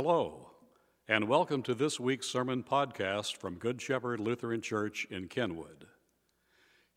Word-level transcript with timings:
Hello, 0.00 0.52
and 1.08 1.26
welcome 1.26 1.60
to 1.64 1.74
this 1.74 1.98
week's 1.98 2.28
sermon 2.28 2.62
podcast 2.62 3.36
from 3.36 3.56
Good 3.56 3.82
Shepherd 3.82 4.20
Lutheran 4.20 4.60
Church 4.60 5.08
in 5.10 5.26
Kenwood. 5.26 5.88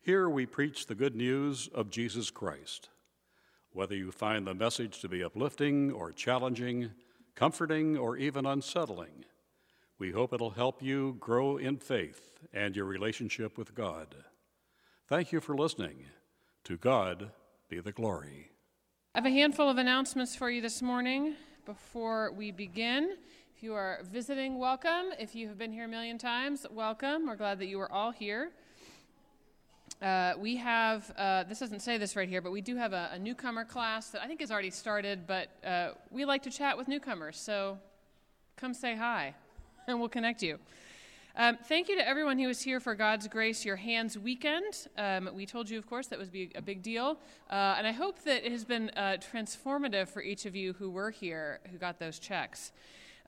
Here 0.00 0.28
we 0.28 0.46
preach 0.46 0.86
the 0.86 0.94
good 0.94 1.16
news 1.16 1.68
of 1.74 1.90
Jesus 1.90 2.30
Christ. 2.30 2.90
Whether 3.72 3.96
you 3.96 4.12
find 4.12 4.46
the 4.46 4.54
message 4.54 5.00
to 5.00 5.08
be 5.08 5.24
uplifting 5.24 5.90
or 5.90 6.12
challenging, 6.12 6.92
comforting 7.34 7.98
or 7.98 8.16
even 8.16 8.46
unsettling, 8.46 9.24
we 9.98 10.12
hope 10.12 10.32
it'll 10.32 10.50
help 10.50 10.80
you 10.80 11.16
grow 11.18 11.56
in 11.56 11.78
faith 11.78 12.38
and 12.52 12.76
your 12.76 12.84
relationship 12.84 13.58
with 13.58 13.74
God. 13.74 14.14
Thank 15.08 15.32
you 15.32 15.40
for 15.40 15.56
listening. 15.56 16.04
To 16.62 16.76
God 16.76 17.32
be 17.68 17.80
the 17.80 17.90
glory. 17.90 18.52
I 19.12 19.18
have 19.18 19.26
a 19.26 19.30
handful 19.30 19.68
of 19.68 19.76
announcements 19.76 20.36
for 20.36 20.48
you 20.48 20.60
this 20.60 20.80
morning 20.80 21.34
before 21.64 22.32
we 22.32 22.50
begin. 22.50 23.16
If 23.56 23.62
you 23.62 23.74
are 23.74 24.00
visiting, 24.10 24.58
welcome. 24.58 25.12
If 25.18 25.34
you 25.34 25.46
have 25.48 25.58
been 25.58 25.72
here 25.72 25.84
a 25.84 25.88
million 25.88 26.18
times, 26.18 26.66
welcome. 26.70 27.26
We're 27.26 27.36
glad 27.36 27.58
that 27.60 27.66
you 27.66 27.80
are 27.80 27.90
all 27.90 28.10
here. 28.10 28.50
Uh, 30.00 30.32
we 30.36 30.56
have, 30.56 31.12
uh, 31.16 31.44
this 31.44 31.60
doesn't 31.60 31.80
say 31.80 31.98
this 31.98 32.16
right 32.16 32.28
here, 32.28 32.40
but 32.40 32.50
we 32.50 32.60
do 32.60 32.76
have 32.76 32.92
a, 32.92 33.10
a 33.12 33.18
newcomer 33.18 33.64
class 33.64 34.08
that 34.10 34.22
I 34.22 34.26
think 34.26 34.40
has 34.40 34.50
already 34.50 34.70
started, 34.70 35.26
but 35.26 35.48
uh, 35.64 35.90
we 36.10 36.24
like 36.24 36.42
to 36.42 36.50
chat 36.50 36.76
with 36.76 36.88
newcomers, 36.88 37.36
so 37.36 37.78
come 38.56 38.74
say 38.74 38.96
hi 38.96 39.34
and 39.86 40.00
we'll 40.00 40.08
connect 40.08 40.42
you. 40.42 40.58
Um, 41.34 41.56
thank 41.56 41.88
you 41.88 41.96
to 41.96 42.06
everyone 42.06 42.38
who 42.38 42.46
was 42.46 42.60
here 42.60 42.78
for 42.78 42.94
God's 42.94 43.26
Grace 43.26 43.64
Your 43.64 43.76
Hands 43.76 44.18
weekend. 44.18 44.86
Um, 44.98 45.30
we 45.32 45.46
told 45.46 45.70
you, 45.70 45.78
of 45.78 45.86
course, 45.86 46.08
that 46.08 46.18
was 46.18 46.28
be 46.28 46.50
a 46.54 46.60
big 46.60 46.82
deal. 46.82 47.18
Uh, 47.50 47.76
and 47.78 47.86
I 47.86 47.92
hope 47.92 48.22
that 48.24 48.44
it 48.44 48.52
has 48.52 48.66
been 48.66 48.90
uh, 48.90 49.16
transformative 49.18 50.08
for 50.08 50.20
each 50.20 50.44
of 50.44 50.54
you 50.54 50.74
who 50.74 50.90
were 50.90 51.10
here, 51.10 51.60
who 51.70 51.78
got 51.78 51.98
those 51.98 52.18
checks. 52.18 52.72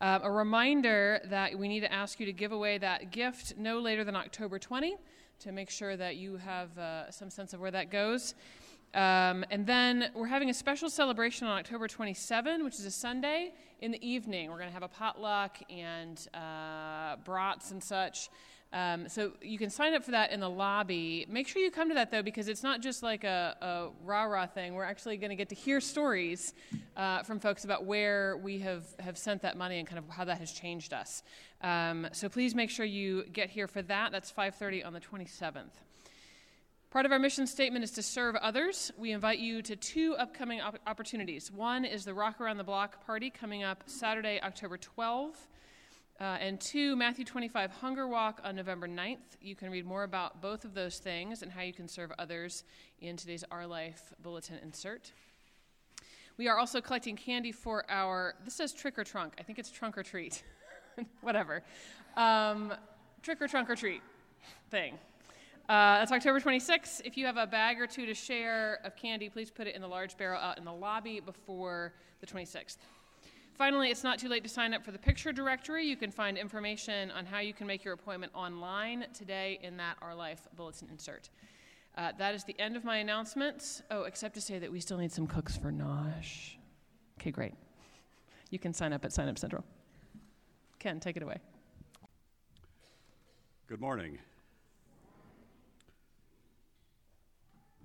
Uh, 0.02 0.18
a 0.22 0.30
reminder 0.30 1.18
that 1.30 1.58
we 1.58 1.66
need 1.66 1.80
to 1.80 1.90
ask 1.90 2.20
you 2.20 2.26
to 2.26 2.32
give 2.34 2.52
away 2.52 2.76
that 2.76 3.10
gift 3.10 3.54
no 3.56 3.80
later 3.80 4.04
than 4.04 4.16
October 4.16 4.58
20 4.58 4.96
to 5.40 5.52
make 5.52 5.70
sure 5.70 5.96
that 5.96 6.16
you 6.16 6.36
have 6.36 6.76
uh, 6.76 7.10
some 7.10 7.30
sense 7.30 7.54
of 7.54 7.60
where 7.60 7.70
that 7.70 7.90
goes. 7.90 8.34
Um, 8.94 9.44
and 9.50 9.66
then 9.66 10.10
we're 10.14 10.28
having 10.28 10.50
a 10.50 10.54
special 10.54 10.88
celebration 10.88 11.48
on 11.48 11.58
October 11.58 11.88
27, 11.88 12.62
which 12.62 12.74
is 12.74 12.86
a 12.86 12.90
Sunday 12.90 13.52
in 13.80 13.90
the 13.90 14.08
evening. 14.08 14.50
We're 14.50 14.58
going 14.58 14.68
to 14.68 14.74
have 14.74 14.84
a 14.84 14.88
potluck 14.88 15.58
and 15.68 16.26
uh, 16.32 17.16
brats 17.24 17.72
and 17.72 17.82
such. 17.82 18.30
Um, 18.72 19.08
so 19.08 19.32
you 19.40 19.58
can 19.58 19.70
sign 19.70 19.94
up 19.94 20.04
for 20.04 20.12
that 20.12 20.32
in 20.32 20.40
the 20.40 20.50
lobby. 20.50 21.26
Make 21.28 21.46
sure 21.46 21.62
you 21.62 21.70
come 21.70 21.88
to 21.88 21.94
that 21.94 22.10
though, 22.10 22.22
because 22.22 22.48
it's 22.48 22.62
not 22.62 22.80
just 22.80 23.02
like 23.02 23.22
a, 23.24 23.56
a 23.60 23.88
rah 24.04 24.24
rah 24.24 24.46
thing. 24.46 24.74
We're 24.74 24.84
actually 24.84 25.16
going 25.16 25.30
to 25.30 25.36
get 25.36 25.48
to 25.50 25.54
hear 25.54 25.80
stories 25.80 26.54
uh, 26.96 27.22
from 27.22 27.38
folks 27.38 27.64
about 27.64 27.84
where 27.84 28.36
we 28.36 28.58
have, 28.60 28.84
have 28.98 29.16
sent 29.16 29.42
that 29.42 29.56
money 29.56 29.78
and 29.78 29.86
kind 29.86 29.98
of 29.98 30.08
how 30.08 30.24
that 30.24 30.38
has 30.38 30.50
changed 30.50 30.92
us. 30.92 31.22
Um, 31.62 32.08
so 32.12 32.28
please 32.28 32.54
make 32.54 32.70
sure 32.70 32.84
you 32.84 33.24
get 33.32 33.48
here 33.48 33.68
for 33.68 33.82
that. 33.82 34.10
That's 34.12 34.32
5:30 34.32 34.84
on 34.84 34.92
the 34.92 35.00
27th. 35.00 35.70
Part 36.94 37.06
of 37.06 37.10
our 37.10 37.18
mission 37.18 37.48
statement 37.48 37.82
is 37.82 37.90
to 37.90 38.04
serve 38.04 38.36
others. 38.36 38.92
We 38.96 39.10
invite 39.10 39.40
you 39.40 39.62
to 39.62 39.74
two 39.74 40.14
upcoming 40.16 40.60
op- 40.60 40.78
opportunities. 40.86 41.50
One 41.50 41.84
is 41.84 42.04
the 42.04 42.14
Rock 42.14 42.40
Around 42.40 42.58
the 42.58 42.62
Block 42.62 43.04
party 43.04 43.30
coming 43.30 43.64
up 43.64 43.82
Saturday, 43.86 44.40
October 44.40 44.76
12. 44.76 45.34
Uh, 46.20 46.22
and 46.22 46.60
two, 46.60 46.94
Matthew 46.94 47.24
25 47.24 47.72
Hunger 47.72 48.06
Walk 48.06 48.40
on 48.44 48.54
November 48.54 48.86
9th. 48.86 49.18
You 49.40 49.56
can 49.56 49.72
read 49.72 49.84
more 49.84 50.04
about 50.04 50.40
both 50.40 50.64
of 50.64 50.72
those 50.72 50.98
things 50.98 51.42
and 51.42 51.50
how 51.50 51.62
you 51.62 51.72
can 51.72 51.88
serve 51.88 52.12
others 52.16 52.62
in 53.00 53.16
today's 53.16 53.42
Our 53.50 53.66
Life 53.66 54.12
Bulletin 54.22 54.60
insert. 54.62 55.10
We 56.36 56.46
are 56.46 56.58
also 56.58 56.80
collecting 56.80 57.16
candy 57.16 57.50
for 57.50 57.84
our, 57.90 58.36
this 58.44 58.54
says 58.54 58.72
trick 58.72 59.00
or 59.00 59.02
trunk. 59.02 59.32
I 59.36 59.42
think 59.42 59.58
it's 59.58 59.72
trunk 59.72 59.98
or 59.98 60.04
treat. 60.04 60.44
Whatever. 61.22 61.64
Um, 62.16 62.72
trick 63.20 63.42
or 63.42 63.48
trunk 63.48 63.68
or 63.68 63.74
treat 63.74 64.00
thing. 64.70 64.96
Uh, 65.68 65.98
that's 65.98 66.12
October 66.12 66.40
26th. 66.40 67.00
If 67.06 67.16
you 67.16 67.24
have 67.24 67.38
a 67.38 67.46
bag 67.46 67.80
or 67.80 67.86
two 67.86 68.04
to 68.04 68.12
share 68.12 68.80
of 68.84 68.96
candy, 68.96 69.30
please 69.30 69.50
put 69.50 69.66
it 69.66 69.74
in 69.74 69.80
the 69.80 69.88
large 69.88 70.16
barrel 70.18 70.38
out 70.38 70.58
in 70.58 70.64
the 70.64 70.72
lobby 70.72 71.20
before 71.20 71.94
the 72.20 72.26
26th. 72.26 72.76
Finally, 73.54 73.90
it's 73.90 74.04
not 74.04 74.18
too 74.18 74.28
late 74.28 74.42
to 74.42 74.48
sign 74.48 74.74
up 74.74 74.84
for 74.84 74.90
the 74.90 74.98
picture 74.98 75.32
directory. 75.32 75.86
You 75.86 75.96
can 75.96 76.10
find 76.10 76.36
information 76.36 77.10
on 77.12 77.24
how 77.24 77.38
you 77.38 77.54
can 77.54 77.66
make 77.66 77.82
your 77.82 77.94
appointment 77.94 78.32
online 78.34 79.06
today 79.14 79.58
in 79.62 79.76
that 79.78 79.96
Our 80.02 80.14
Life 80.14 80.46
bulletin 80.54 80.88
insert. 80.90 81.30
Uh, 81.96 82.12
that 82.18 82.34
is 82.34 82.44
the 82.44 82.56
end 82.58 82.76
of 82.76 82.84
my 82.84 82.96
announcements. 82.96 83.80
Oh, 83.90 84.02
except 84.02 84.34
to 84.34 84.40
say 84.42 84.58
that 84.58 84.70
we 84.70 84.80
still 84.80 84.98
need 84.98 85.12
some 85.12 85.26
cooks 85.26 85.56
for 85.56 85.72
Nosh. 85.72 86.56
Okay, 87.18 87.30
great. 87.30 87.54
You 88.50 88.58
can 88.58 88.74
sign 88.74 88.92
up 88.92 89.04
at 89.04 89.12
Sign 89.12 89.28
Up 89.28 89.38
Central. 89.38 89.64
Ken, 90.78 91.00
take 91.00 91.16
it 91.16 91.22
away. 91.22 91.38
Good 93.66 93.80
morning. 93.80 94.18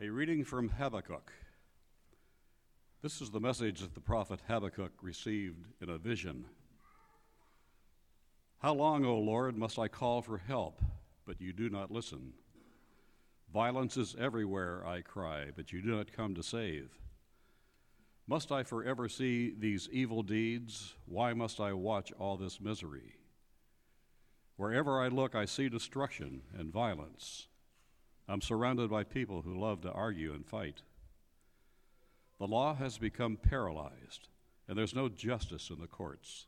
A 0.02 0.08
reading 0.08 0.46
from 0.46 0.70
Habakkuk. 0.70 1.30
This 3.02 3.20
is 3.20 3.32
the 3.32 3.42
message 3.42 3.82
that 3.82 3.96
the 3.96 4.00
prophet 4.00 4.40
Habakkuk 4.48 4.94
received 5.02 5.66
in 5.82 5.90
a 5.90 5.98
vision. 5.98 6.46
How 8.60 8.74
long, 8.76 9.04
O 9.04 9.18
Lord, 9.18 9.58
must 9.58 9.78
I 9.78 9.90
call 9.90 10.22
for 10.22 10.38
help, 10.38 10.82
but 11.26 11.42
you 11.42 11.52
do 11.52 11.70
not 11.70 11.92
listen? 11.92 12.32
Violence 13.54 13.98
is 13.98 14.16
everywhere, 14.18 14.88
I 14.88 15.02
cry, 15.02 15.48
but 15.54 15.74
you 15.74 15.82
do 15.82 15.90
not 15.90 16.14
come 16.14 16.34
to 16.36 16.44
save. 16.44 16.92
Must 18.26 18.54
I 18.54 18.64
forever 18.64 19.10
see 19.10 19.54
these 19.60 19.90
evil 19.92 20.24
deeds? 20.24 20.96
Why 21.08 21.34
must 21.34 21.60
I 21.60 21.74
watch 21.74 22.14
all 22.18 22.38
this 22.38 22.62
misery? 22.62 23.16
Wherever 24.56 25.02
I 25.02 25.10
look, 25.10 25.36
I 25.36 25.44
see 25.44 25.68
destruction 25.68 26.44
and 26.58 26.72
violence. 26.72 27.49
I'm 28.30 28.42
surrounded 28.42 28.92
by 28.92 29.06
people 29.06 29.42
who 29.42 29.60
love 29.60 29.82
to 29.82 29.92
argue 29.92 30.34
and 30.34 30.46
fight. 30.46 30.84
The 32.38 32.46
law 32.46 32.76
has 32.76 33.00
become 33.00 33.38
paralyzed, 33.38 34.28
and 34.68 34.78
there's 34.78 34.94
no 34.94 35.10
justice 35.10 35.72
in 35.72 35.82
the 35.82 35.88
courts. 35.88 36.46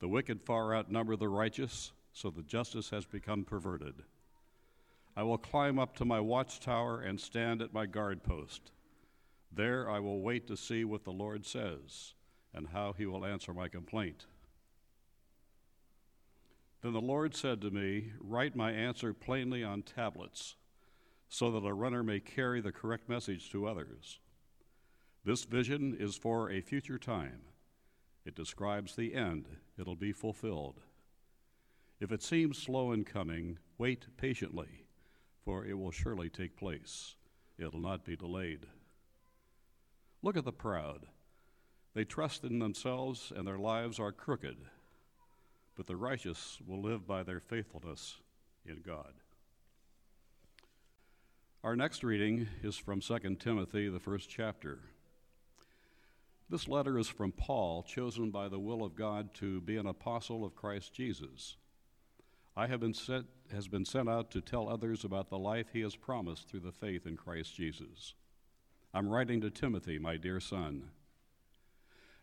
The 0.00 0.08
wicked 0.08 0.42
far 0.42 0.76
outnumber 0.76 1.16
the 1.16 1.28
righteous, 1.28 1.92
so 2.12 2.28
the 2.28 2.42
justice 2.42 2.90
has 2.90 3.06
become 3.06 3.44
perverted. 3.44 3.94
I 5.16 5.22
will 5.22 5.38
climb 5.38 5.78
up 5.78 5.96
to 5.96 6.04
my 6.04 6.20
watchtower 6.20 7.00
and 7.00 7.18
stand 7.18 7.62
at 7.62 7.72
my 7.72 7.86
guard 7.86 8.22
post. 8.22 8.70
There 9.50 9.88
I 9.88 10.00
will 10.00 10.20
wait 10.20 10.46
to 10.48 10.56
see 10.56 10.84
what 10.84 11.04
the 11.04 11.12
Lord 11.12 11.46
says 11.46 12.12
and 12.52 12.68
how 12.68 12.92
he 12.92 13.06
will 13.06 13.24
answer 13.24 13.54
my 13.54 13.68
complaint. 13.68 14.26
Then 16.82 16.92
the 16.92 17.00
Lord 17.00 17.34
said 17.34 17.62
to 17.62 17.70
me, 17.70 18.12
Write 18.20 18.54
my 18.54 18.70
answer 18.70 19.14
plainly 19.14 19.64
on 19.64 19.80
tablets 19.82 20.56
so 21.34 21.50
that 21.50 21.66
a 21.66 21.74
runner 21.74 22.04
may 22.04 22.20
carry 22.20 22.60
the 22.60 22.70
correct 22.70 23.08
message 23.08 23.50
to 23.50 23.66
others. 23.66 24.20
This 25.24 25.42
vision 25.42 25.96
is 25.98 26.14
for 26.14 26.48
a 26.48 26.60
future 26.60 26.96
time. 26.96 27.40
It 28.24 28.36
describes 28.36 28.94
the 28.94 29.16
end, 29.16 29.48
it'll 29.76 29.96
be 29.96 30.12
fulfilled. 30.12 30.82
If 31.98 32.12
it 32.12 32.22
seems 32.22 32.56
slow 32.56 32.92
in 32.92 33.02
coming, 33.02 33.58
wait 33.78 34.06
patiently, 34.16 34.84
for 35.44 35.66
it 35.66 35.76
will 35.76 35.90
surely 35.90 36.30
take 36.30 36.56
place. 36.56 37.16
It'll 37.58 37.80
not 37.80 38.04
be 38.04 38.14
delayed. 38.14 38.66
Look 40.22 40.36
at 40.36 40.44
the 40.44 40.52
proud. 40.52 41.06
They 41.94 42.04
trust 42.04 42.44
in 42.44 42.60
themselves, 42.60 43.32
and 43.34 43.44
their 43.44 43.58
lives 43.58 43.98
are 43.98 44.12
crooked. 44.12 44.58
But 45.74 45.88
the 45.88 45.96
righteous 45.96 46.58
will 46.64 46.80
live 46.80 47.08
by 47.08 47.24
their 47.24 47.40
faithfulness 47.40 48.18
in 48.64 48.82
God. 48.86 49.14
Our 51.64 51.76
next 51.76 52.04
reading 52.04 52.46
is 52.62 52.76
from 52.76 53.00
2 53.00 53.36
Timothy, 53.36 53.88
the 53.88 53.98
first 53.98 54.28
chapter. 54.28 54.80
This 56.50 56.68
letter 56.68 56.98
is 56.98 57.08
from 57.08 57.32
Paul, 57.32 57.82
chosen 57.82 58.30
by 58.30 58.50
the 58.50 58.58
will 58.58 58.84
of 58.84 58.94
God 58.94 59.32
to 59.36 59.62
be 59.62 59.78
an 59.78 59.86
apostle 59.86 60.44
of 60.44 60.54
Christ 60.54 60.92
Jesus. 60.92 61.56
I 62.54 62.66
have 62.66 62.80
been 62.80 62.92
sent, 62.92 63.24
has 63.50 63.66
been 63.66 63.86
sent 63.86 64.10
out 64.10 64.30
to 64.32 64.42
tell 64.42 64.68
others 64.68 65.04
about 65.04 65.30
the 65.30 65.38
life 65.38 65.68
he 65.72 65.80
has 65.80 65.96
promised 65.96 66.50
through 66.50 66.60
the 66.60 66.70
faith 66.70 67.06
in 67.06 67.16
Christ 67.16 67.56
Jesus. 67.56 68.12
I'm 68.92 69.08
writing 69.08 69.40
to 69.40 69.48
Timothy, 69.48 69.98
my 69.98 70.18
dear 70.18 70.40
son. 70.40 70.90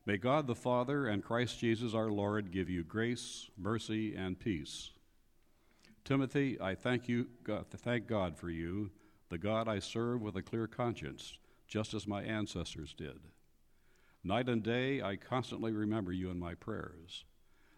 May 0.06 0.18
God 0.18 0.46
the 0.46 0.54
Father 0.54 1.08
and 1.08 1.24
Christ 1.24 1.58
Jesus 1.58 1.96
our 1.96 2.12
Lord 2.12 2.52
give 2.52 2.70
you 2.70 2.84
grace, 2.84 3.50
mercy, 3.58 4.14
and 4.16 4.40
peace. 4.40 4.92
Timothy, 6.06 6.62
I 6.62 6.76
thank 6.76 7.10
you, 7.10 7.26
God, 7.44 7.66
thank 7.72 8.06
God 8.06 8.38
for 8.38 8.52
you 8.52 8.92
the 9.32 9.38
God 9.38 9.70
I 9.70 9.80
serve 9.80 10.22
with 10.22 10.36
a 10.36 10.42
clear 10.42 10.68
conscience, 10.68 11.38
just 11.66 11.94
as 11.94 12.06
my 12.06 12.22
ancestors 12.22 12.94
did. 12.94 13.18
Night 14.26 14.50
and 14.50 14.62
day, 14.62 15.02
I 15.02 15.16
constantly 15.16 15.72
remember 15.72 16.12
you 16.12 16.30
in 16.30 16.38
my 16.38 16.54
prayers. 16.54 17.24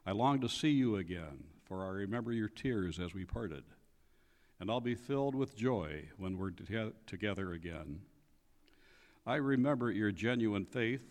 I 0.04 0.14
long 0.14 0.42
to 0.42 0.50
see 0.50 0.72
you 0.72 0.96
again, 0.96 1.44
for 1.64 1.86
I 1.86 1.90
remember 1.90 2.34
your 2.34 2.50
tears 2.50 3.00
as 3.00 3.14
we 3.14 3.24
parted. 3.24 3.64
And 4.60 4.72
I'll 4.72 4.82
be 4.82 4.96
filled 4.96 5.36
with 5.36 5.56
joy 5.56 6.10
when 6.18 6.40
we're 6.40 6.54
together 7.06 7.54
again. 7.54 8.00
I 9.24 9.36
remember 9.36 9.92
your 9.92 10.12
genuine 10.12 10.66
faith, 10.66 11.06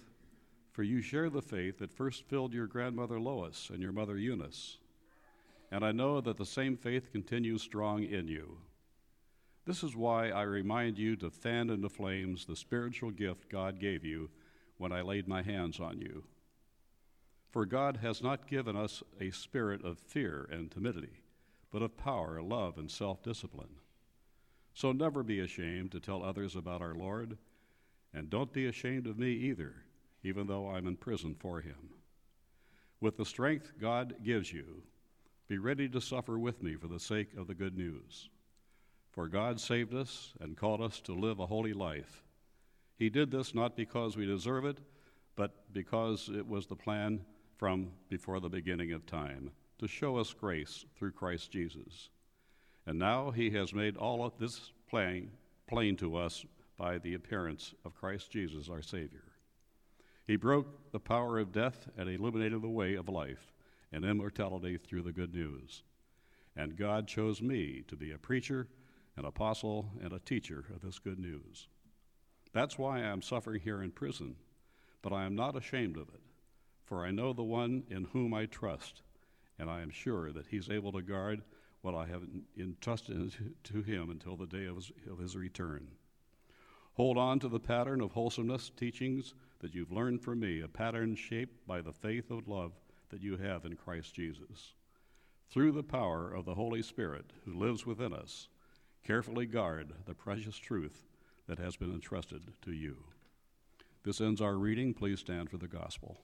for 0.72 0.82
you 0.82 1.02
share 1.02 1.30
the 1.30 1.40
faith 1.40 1.78
that 1.78 1.92
first 1.92 2.24
filled 2.26 2.52
your 2.52 2.66
grandmother 2.66 3.20
Lois 3.20 3.70
and 3.72 3.80
your 3.80 3.92
mother 3.92 4.18
Eunice. 4.18 4.78
And 5.70 5.84
I 5.84 5.92
know 5.92 6.20
that 6.20 6.36
the 6.36 6.44
same 6.44 6.76
faith 6.76 7.12
continues 7.12 7.62
strong 7.62 8.02
in 8.02 8.26
you. 8.26 8.58
This 9.64 9.82
is 9.82 9.94
why 9.94 10.28
I 10.28 10.42
remind 10.42 10.98
you 10.98 11.16
to 11.16 11.30
fan 11.30 11.70
into 11.70 11.88
flames 11.88 12.44
the 12.44 12.56
spiritual 12.56 13.10
gift 13.10 13.48
God 13.48 13.78
gave 13.78 14.04
you 14.04 14.30
when 14.76 14.92
I 14.92 15.02
laid 15.02 15.28
my 15.28 15.42
hands 15.42 15.78
on 15.78 16.00
you. 16.00 16.24
For 17.50 17.66
God 17.66 17.98
has 17.98 18.22
not 18.22 18.48
given 18.48 18.76
us 18.76 19.02
a 19.20 19.30
spirit 19.30 19.84
of 19.84 19.98
fear 19.98 20.48
and 20.50 20.70
timidity, 20.70 21.20
but 21.70 21.82
of 21.82 21.96
power, 21.96 22.42
love, 22.42 22.78
and 22.78 22.90
self 22.90 23.22
discipline. 23.22 23.76
So 24.74 24.90
never 24.90 25.22
be 25.22 25.40
ashamed 25.40 25.92
to 25.92 26.00
tell 26.00 26.24
others 26.24 26.56
about 26.56 26.80
our 26.80 26.94
Lord, 26.94 27.36
and 28.12 28.30
don't 28.30 28.52
be 28.52 28.66
ashamed 28.66 29.06
of 29.06 29.18
me 29.18 29.30
either 29.32 29.84
even 30.24 30.46
though 30.46 30.68
I'm 30.68 30.86
in 30.86 30.96
prison 30.96 31.34
for 31.38 31.60
him. 31.60 31.90
With 33.00 33.16
the 33.16 33.24
strength 33.24 33.72
God 33.80 34.16
gives 34.22 34.52
you, 34.52 34.82
be 35.48 35.58
ready 35.58 35.88
to 35.88 36.00
suffer 36.00 36.38
with 36.38 36.62
me 36.62 36.76
for 36.76 36.88
the 36.88 37.00
sake 37.00 37.34
of 37.36 37.46
the 37.46 37.54
good 37.54 37.76
news. 37.76 38.30
For 39.12 39.28
God 39.28 39.60
saved 39.60 39.94
us 39.94 40.32
and 40.40 40.56
called 40.56 40.80
us 40.80 41.00
to 41.02 41.14
live 41.14 41.38
a 41.38 41.46
holy 41.46 41.74
life. 41.74 42.24
He 42.98 43.10
did 43.10 43.30
this 43.30 43.54
not 43.54 43.76
because 43.76 44.16
we 44.16 44.26
deserve 44.26 44.64
it, 44.64 44.78
but 45.36 45.72
because 45.72 46.30
it 46.34 46.46
was 46.46 46.66
the 46.66 46.76
plan 46.76 47.20
from 47.56 47.90
before 48.08 48.40
the 48.40 48.48
beginning 48.48 48.92
of 48.92 49.06
time 49.06 49.50
to 49.78 49.86
show 49.86 50.16
us 50.16 50.32
grace 50.32 50.84
through 50.96 51.12
Christ 51.12 51.50
Jesus. 51.50 52.08
And 52.86 52.98
now 52.98 53.30
he 53.30 53.50
has 53.50 53.74
made 53.74 53.96
all 53.96 54.24
of 54.24 54.38
this 54.38 54.72
plain, 54.88 55.30
plain 55.66 55.96
to 55.96 56.16
us 56.16 56.44
by 56.78 56.98
the 56.98 57.14
appearance 57.14 57.74
of 57.84 57.94
Christ 57.94 58.30
Jesus 58.30 58.68
our 58.68 58.82
Savior. 58.82 59.24
He 60.26 60.36
broke 60.36 60.92
the 60.92 61.00
power 61.00 61.38
of 61.38 61.52
death 61.52 61.88
and 61.98 62.08
illuminated 62.08 62.62
the 62.62 62.68
way 62.68 62.94
of 62.94 63.08
life 63.08 63.52
and 63.92 64.04
immortality 64.04 64.78
through 64.78 65.02
the 65.02 65.12
good 65.12 65.34
news. 65.34 65.82
And 66.56 66.76
God 66.76 67.06
chose 67.06 67.42
me 67.42 67.82
to 67.88 67.96
be 67.96 68.12
a 68.12 68.18
preacher, 68.18 68.68
an 69.16 69.24
apostle, 69.24 69.90
and 70.02 70.12
a 70.12 70.18
teacher 70.18 70.64
of 70.74 70.80
this 70.80 70.98
good 70.98 71.18
news. 71.18 71.68
That's 72.52 72.78
why 72.78 72.98
I 72.98 73.06
am 73.06 73.22
suffering 73.22 73.60
here 73.60 73.82
in 73.82 73.90
prison, 73.90 74.36
but 75.02 75.12
I 75.12 75.24
am 75.24 75.34
not 75.34 75.56
ashamed 75.56 75.96
of 75.96 76.08
it, 76.08 76.20
for 76.84 77.04
I 77.04 77.10
know 77.10 77.32
the 77.32 77.42
one 77.42 77.84
in 77.88 78.04
whom 78.12 78.34
I 78.34 78.46
trust, 78.46 79.02
and 79.58 79.70
I 79.70 79.82
am 79.82 79.90
sure 79.90 80.32
that 80.32 80.46
he's 80.46 80.70
able 80.70 80.92
to 80.92 81.02
guard 81.02 81.42
what 81.82 81.94
I 81.94 82.06
have 82.06 82.22
entrusted 82.56 83.32
to 83.64 83.82
him 83.82 84.10
until 84.10 84.36
the 84.36 84.46
day 84.46 84.66
of 84.66 84.76
his, 84.76 84.92
of 85.10 85.18
his 85.18 85.36
return. 85.36 85.88
Hold 86.94 87.16
on 87.16 87.38
to 87.40 87.48
the 87.48 87.58
pattern 87.58 88.00
of 88.00 88.12
wholesomeness 88.12 88.70
teachings 88.76 89.34
that 89.60 89.74
you've 89.74 89.92
learned 89.92 90.20
from 90.20 90.40
me, 90.40 90.60
a 90.60 90.68
pattern 90.68 91.14
shaped 91.16 91.66
by 91.66 91.80
the 91.80 91.92
faith 91.92 92.30
of 92.30 92.48
love 92.48 92.72
that 93.08 93.22
you 93.22 93.36
have 93.36 93.64
in 93.64 93.76
Christ 93.76 94.14
Jesus. 94.14 94.74
Through 95.50 95.72
the 95.72 95.82
power 95.82 96.32
of 96.32 96.44
the 96.44 96.54
Holy 96.54 96.82
Spirit 96.82 97.32
who 97.44 97.58
lives 97.58 97.86
within 97.86 98.12
us, 98.12 98.48
carefully 99.04 99.46
guard 99.46 99.92
the 100.06 100.14
precious 100.14 100.56
truth 100.56 101.04
that 101.48 101.58
has 101.58 101.76
been 101.76 101.92
entrusted 101.92 102.42
to 102.62 102.72
you. 102.72 102.96
This 104.04 104.20
ends 104.20 104.40
our 104.40 104.54
reading. 104.54 104.94
Please 104.94 105.20
stand 105.20 105.50
for 105.50 105.58
the 105.58 105.68
gospel. 105.68 106.18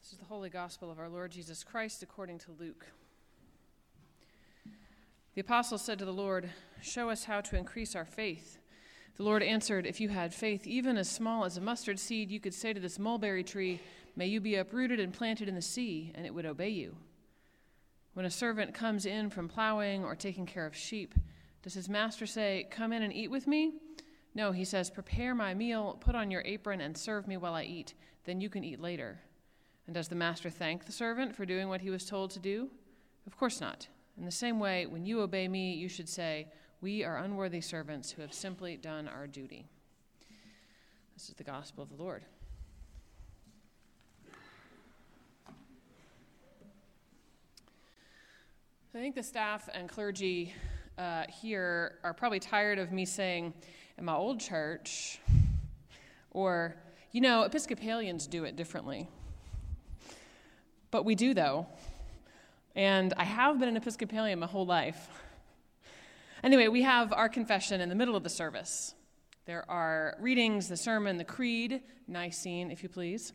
This 0.00 0.12
is 0.12 0.18
the 0.18 0.24
Holy 0.24 0.50
Gospel 0.50 0.90
of 0.90 0.98
our 0.98 1.08
Lord 1.08 1.30
Jesus 1.30 1.64
Christ 1.64 2.02
according 2.02 2.38
to 2.40 2.52
Luke. 2.58 2.86
The 5.34 5.40
apostle 5.40 5.78
said 5.78 5.98
to 6.00 6.04
the 6.04 6.12
Lord, 6.12 6.50
Show 6.82 7.08
us 7.08 7.24
how 7.24 7.40
to 7.40 7.56
increase 7.56 7.96
our 7.96 8.04
faith. 8.04 8.58
The 9.16 9.22
Lord 9.22 9.42
answered, 9.42 9.86
If 9.86 10.00
you 10.00 10.08
had 10.08 10.32
faith 10.32 10.66
even 10.66 10.96
as 10.96 11.08
small 11.08 11.44
as 11.44 11.56
a 11.56 11.60
mustard 11.60 11.98
seed, 11.98 12.30
you 12.30 12.40
could 12.40 12.54
say 12.54 12.72
to 12.72 12.80
this 12.80 12.98
mulberry 12.98 13.44
tree, 13.44 13.80
May 14.16 14.26
you 14.26 14.40
be 14.40 14.56
uprooted 14.56 15.00
and 15.00 15.12
planted 15.12 15.48
in 15.48 15.54
the 15.54 15.62
sea, 15.62 16.12
and 16.14 16.26
it 16.26 16.34
would 16.34 16.46
obey 16.46 16.68
you. 16.68 16.96
When 18.14 18.26
a 18.26 18.30
servant 18.30 18.74
comes 18.74 19.06
in 19.06 19.30
from 19.30 19.48
plowing 19.48 20.04
or 20.04 20.14
taking 20.14 20.44
care 20.44 20.66
of 20.66 20.76
sheep, 20.76 21.14
does 21.62 21.74
his 21.74 21.88
master 21.88 22.26
say, 22.26 22.66
Come 22.70 22.92
in 22.92 23.02
and 23.02 23.12
eat 23.12 23.30
with 23.30 23.46
me? 23.46 23.72
No, 24.34 24.52
he 24.52 24.64
says, 24.64 24.90
Prepare 24.90 25.34
my 25.34 25.54
meal, 25.54 25.98
put 26.00 26.14
on 26.14 26.30
your 26.30 26.42
apron, 26.44 26.80
and 26.80 26.96
serve 26.96 27.26
me 27.26 27.36
while 27.36 27.54
I 27.54 27.64
eat. 27.64 27.94
Then 28.24 28.40
you 28.40 28.48
can 28.48 28.64
eat 28.64 28.80
later. 28.80 29.20
And 29.86 29.94
does 29.94 30.08
the 30.08 30.14
master 30.14 30.50
thank 30.50 30.84
the 30.84 30.92
servant 30.92 31.34
for 31.34 31.44
doing 31.44 31.68
what 31.68 31.80
he 31.80 31.90
was 31.90 32.04
told 32.04 32.30
to 32.32 32.38
do? 32.38 32.70
Of 33.26 33.36
course 33.36 33.60
not. 33.60 33.88
In 34.18 34.24
the 34.24 34.30
same 34.30 34.58
way, 34.58 34.86
when 34.86 35.04
you 35.04 35.20
obey 35.20 35.48
me, 35.48 35.74
you 35.74 35.88
should 35.88 36.08
say, 36.08 36.48
We 36.82 37.04
are 37.04 37.18
unworthy 37.18 37.60
servants 37.60 38.10
who 38.10 38.22
have 38.22 38.32
simply 38.32 38.76
done 38.76 39.06
our 39.06 39.28
duty. 39.28 39.68
This 41.14 41.28
is 41.28 41.36
the 41.36 41.44
gospel 41.44 41.84
of 41.84 41.90
the 41.90 41.94
Lord. 41.94 42.24
I 45.46 45.52
think 48.92 49.14
the 49.14 49.22
staff 49.22 49.68
and 49.72 49.88
clergy 49.88 50.52
uh, 50.98 51.22
here 51.28 52.00
are 52.02 52.12
probably 52.12 52.40
tired 52.40 52.80
of 52.80 52.90
me 52.90 53.04
saying, 53.04 53.54
in 53.96 54.04
my 54.04 54.16
old 54.16 54.40
church, 54.40 55.20
or, 56.32 56.74
you 57.12 57.20
know, 57.20 57.44
Episcopalians 57.44 58.26
do 58.26 58.42
it 58.42 58.56
differently. 58.56 59.06
But 60.90 61.04
we 61.04 61.14
do, 61.14 61.32
though. 61.32 61.68
And 62.74 63.14
I 63.16 63.22
have 63.22 63.60
been 63.60 63.68
an 63.68 63.76
Episcopalian 63.76 64.40
my 64.40 64.46
whole 64.46 64.66
life. 64.66 65.08
Anyway, 66.42 66.66
we 66.66 66.82
have 66.82 67.12
our 67.12 67.28
confession 67.28 67.80
in 67.80 67.88
the 67.88 67.94
middle 67.94 68.16
of 68.16 68.24
the 68.24 68.28
service. 68.28 68.94
There 69.46 69.68
are 69.70 70.16
readings, 70.20 70.68
the 70.68 70.76
sermon, 70.76 71.16
the 71.16 71.24
creed, 71.24 71.82
Nicene, 72.08 72.70
if 72.70 72.82
you 72.82 72.88
please, 72.88 73.32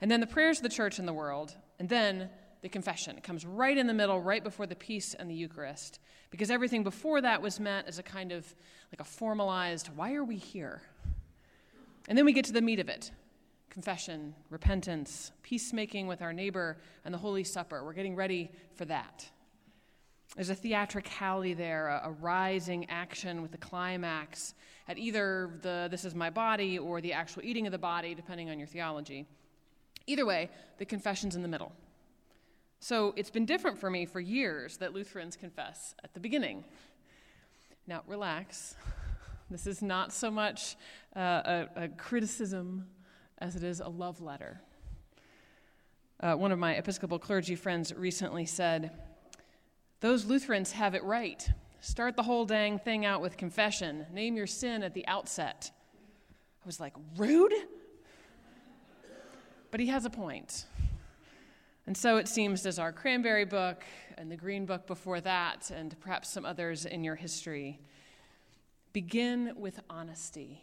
and 0.00 0.10
then 0.10 0.20
the 0.20 0.26
prayers 0.26 0.58
of 0.58 0.62
the 0.62 0.68
church 0.70 0.98
and 0.98 1.06
the 1.06 1.12
world, 1.12 1.54
and 1.78 1.88
then 1.88 2.30
the 2.62 2.68
confession. 2.68 3.16
It 3.16 3.22
comes 3.22 3.44
right 3.44 3.76
in 3.76 3.86
the 3.86 3.94
middle, 3.94 4.20
right 4.20 4.42
before 4.42 4.66
the 4.66 4.74
peace 4.74 5.14
and 5.14 5.30
the 5.30 5.34
Eucharist, 5.34 5.98
because 6.30 6.50
everything 6.50 6.82
before 6.82 7.20
that 7.20 7.42
was 7.42 7.60
meant 7.60 7.86
as 7.86 7.98
a 7.98 8.02
kind 8.02 8.32
of 8.32 8.54
like 8.90 9.00
a 9.00 9.04
formalized, 9.04 9.88
why 9.94 10.14
are 10.14 10.24
we 10.24 10.36
here? 10.36 10.82
And 12.08 12.16
then 12.16 12.24
we 12.24 12.32
get 12.32 12.46
to 12.46 12.52
the 12.52 12.62
meat 12.62 12.80
of 12.80 12.88
it 12.88 13.10
confession, 13.68 14.34
repentance, 14.48 15.32
peacemaking 15.42 16.06
with 16.06 16.22
our 16.22 16.32
neighbor, 16.32 16.78
and 17.04 17.12
the 17.12 17.18
Holy 17.18 17.44
Supper. 17.44 17.84
We're 17.84 17.92
getting 17.92 18.16
ready 18.16 18.50
for 18.74 18.86
that. 18.86 19.28
There's 20.34 20.50
a 20.50 20.54
theatricality 20.54 21.54
there, 21.54 21.88
a, 21.88 22.08
a 22.08 22.10
rising 22.10 22.90
action 22.90 23.42
with 23.42 23.52
the 23.52 23.58
climax 23.58 24.54
at 24.88 24.98
either 24.98 25.50
the 25.62 25.88
this 25.90 26.04
is 26.04 26.14
my 26.14 26.30
body 26.30 26.78
or 26.78 27.00
the 27.00 27.12
actual 27.12 27.42
eating 27.44 27.66
of 27.66 27.72
the 27.72 27.78
body, 27.78 28.14
depending 28.14 28.50
on 28.50 28.58
your 28.58 28.68
theology. 28.68 29.26
Either 30.06 30.26
way, 30.26 30.50
the 30.78 30.84
confession's 30.84 31.34
in 31.34 31.42
the 31.42 31.48
middle. 31.48 31.72
So 32.80 33.14
it's 33.16 33.30
been 33.30 33.46
different 33.46 33.78
for 33.78 33.90
me 33.90 34.04
for 34.04 34.20
years 34.20 34.76
that 34.78 34.92
Lutherans 34.92 35.36
confess 35.36 35.94
at 36.04 36.14
the 36.14 36.20
beginning. 36.20 36.64
Now, 37.86 38.02
relax. 38.06 38.74
This 39.48 39.68
is 39.68 39.80
not 39.80 40.12
so 40.12 40.28
much 40.28 40.74
uh, 41.14 41.20
a, 41.76 41.84
a 41.84 41.88
criticism 41.88 42.84
as 43.38 43.54
it 43.54 43.62
is 43.62 43.78
a 43.78 43.86
love 43.88 44.20
letter. 44.20 44.60
Uh, 46.18 46.34
one 46.34 46.50
of 46.50 46.58
my 46.58 46.72
Episcopal 46.72 47.20
clergy 47.20 47.54
friends 47.54 47.94
recently 47.94 48.44
said, 48.44 48.90
Those 50.00 50.24
Lutherans 50.24 50.72
have 50.72 50.94
it 50.94 51.02
right. 51.04 51.48
Start 51.80 52.16
the 52.16 52.22
whole 52.22 52.44
dang 52.44 52.78
thing 52.78 53.04
out 53.04 53.20
with 53.20 53.36
confession. 53.36 54.06
Name 54.12 54.36
your 54.36 54.46
sin 54.46 54.82
at 54.82 54.92
the 54.92 55.06
outset. 55.06 55.70
I 56.62 56.66
was 56.66 56.80
like, 56.80 56.94
rude? 57.16 57.54
But 59.70 59.80
he 59.80 59.86
has 59.86 60.04
a 60.04 60.10
point. 60.10 60.66
And 61.86 61.96
so 61.96 62.16
it 62.16 62.28
seems 62.28 62.62
does 62.62 62.78
our 62.78 62.92
cranberry 62.92 63.44
book 63.44 63.84
and 64.18 64.30
the 64.30 64.36
green 64.36 64.66
book 64.66 64.86
before 64.86 65.20
that, 65.20 65.70
and 65.70 65.98
perhaps 66.00 66.28
some 66.28 66.44
others 66.44 66.84
in 66.84 67.04
your 67.04 67.14
history. 67.14 67.78
Begin 68.92 69.52
with 69.56 69.78
honesty. 69.88 70.62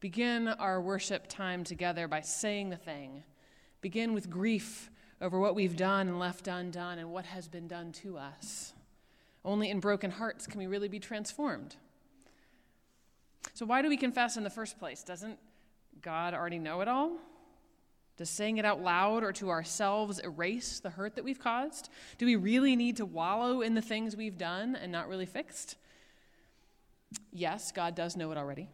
Begin 0.00 0.48
our 0.48 0.80
worship 0.80 1.26
time 1.26 1.64
together 1.64 2.06
by 2.06 2.20
saying 2.20 2.70
the 2.70 2.76
thing. 2.76 3.24
Begin 3.80 4.14
with 4.14 4.30
grief 4.30 4.90
over 5.20 5.38
what 5.40 5.54
we've 5.54 5.76
done 5.76 6.08
and 6.08 6.18
left 6.18 6.48
undone 6.48 6.98
and 6.98 7.10
what 7.10 7.26
has 7.26 7.48
been 7.48 7.68
done 7.68 7.92
to 7.92 8.18
us. 8.18 8.72
Only 9.44 9.70
in 9.70 9.80
broken 9.80 10.10
hearts 10.10 10.46
can 10.46 10.58
we 10.58 10.66
really 10.66 10.88
be 10.88 10.98
transformed. 10.98 11.76
So, 13.54 13.64
why 13.64 13.80
do 13.80 13.88
we 13.88 13.96
confess 13.96 14.36
in 14.36 14.44
the 14.44 14.50
first 14.50 14.78
place? 14.78 15.02
Doesn't 15.02 15.38
God 16.02 16.34
already 16.34 16.58
know 16.58 16.80
it 16.80 16.88
all? 16.88 17.12
Does 18.16 18.30
saying 18.30 18.56
it 18.56 18.64
out 18.64 18.82
loud 18.82 19.22
or 19.22 19.32
to 19.34 19.50
ourselves 19.50 20.18
erase 20.18 20.80
the 20.80 20.90
hurt 20.90 21.16
that 21.16 21.24
we've 21.24 21.38
caused? 21.38 21.90
Do 22.18 22.26
we 22.26 22.36
really 22.36 22.74
need 22.74 22.96
to 22.96 23.06
wallow 23.06 23.60
in 23.60 23.74
the 23.74 23.82
things 23.82 24.16
we've 24.16 24.38
done 24.38 24.74
and 24.74 24.90
not 24.90 25.08
really 25.08 25.26
fixed? 25.26 25.76
Yes, 27.32 27.72
God 27.72 27.94
does 27.94 28.16
know 28.16 28.32
it 28.32 28.38
already. 28.38 28.68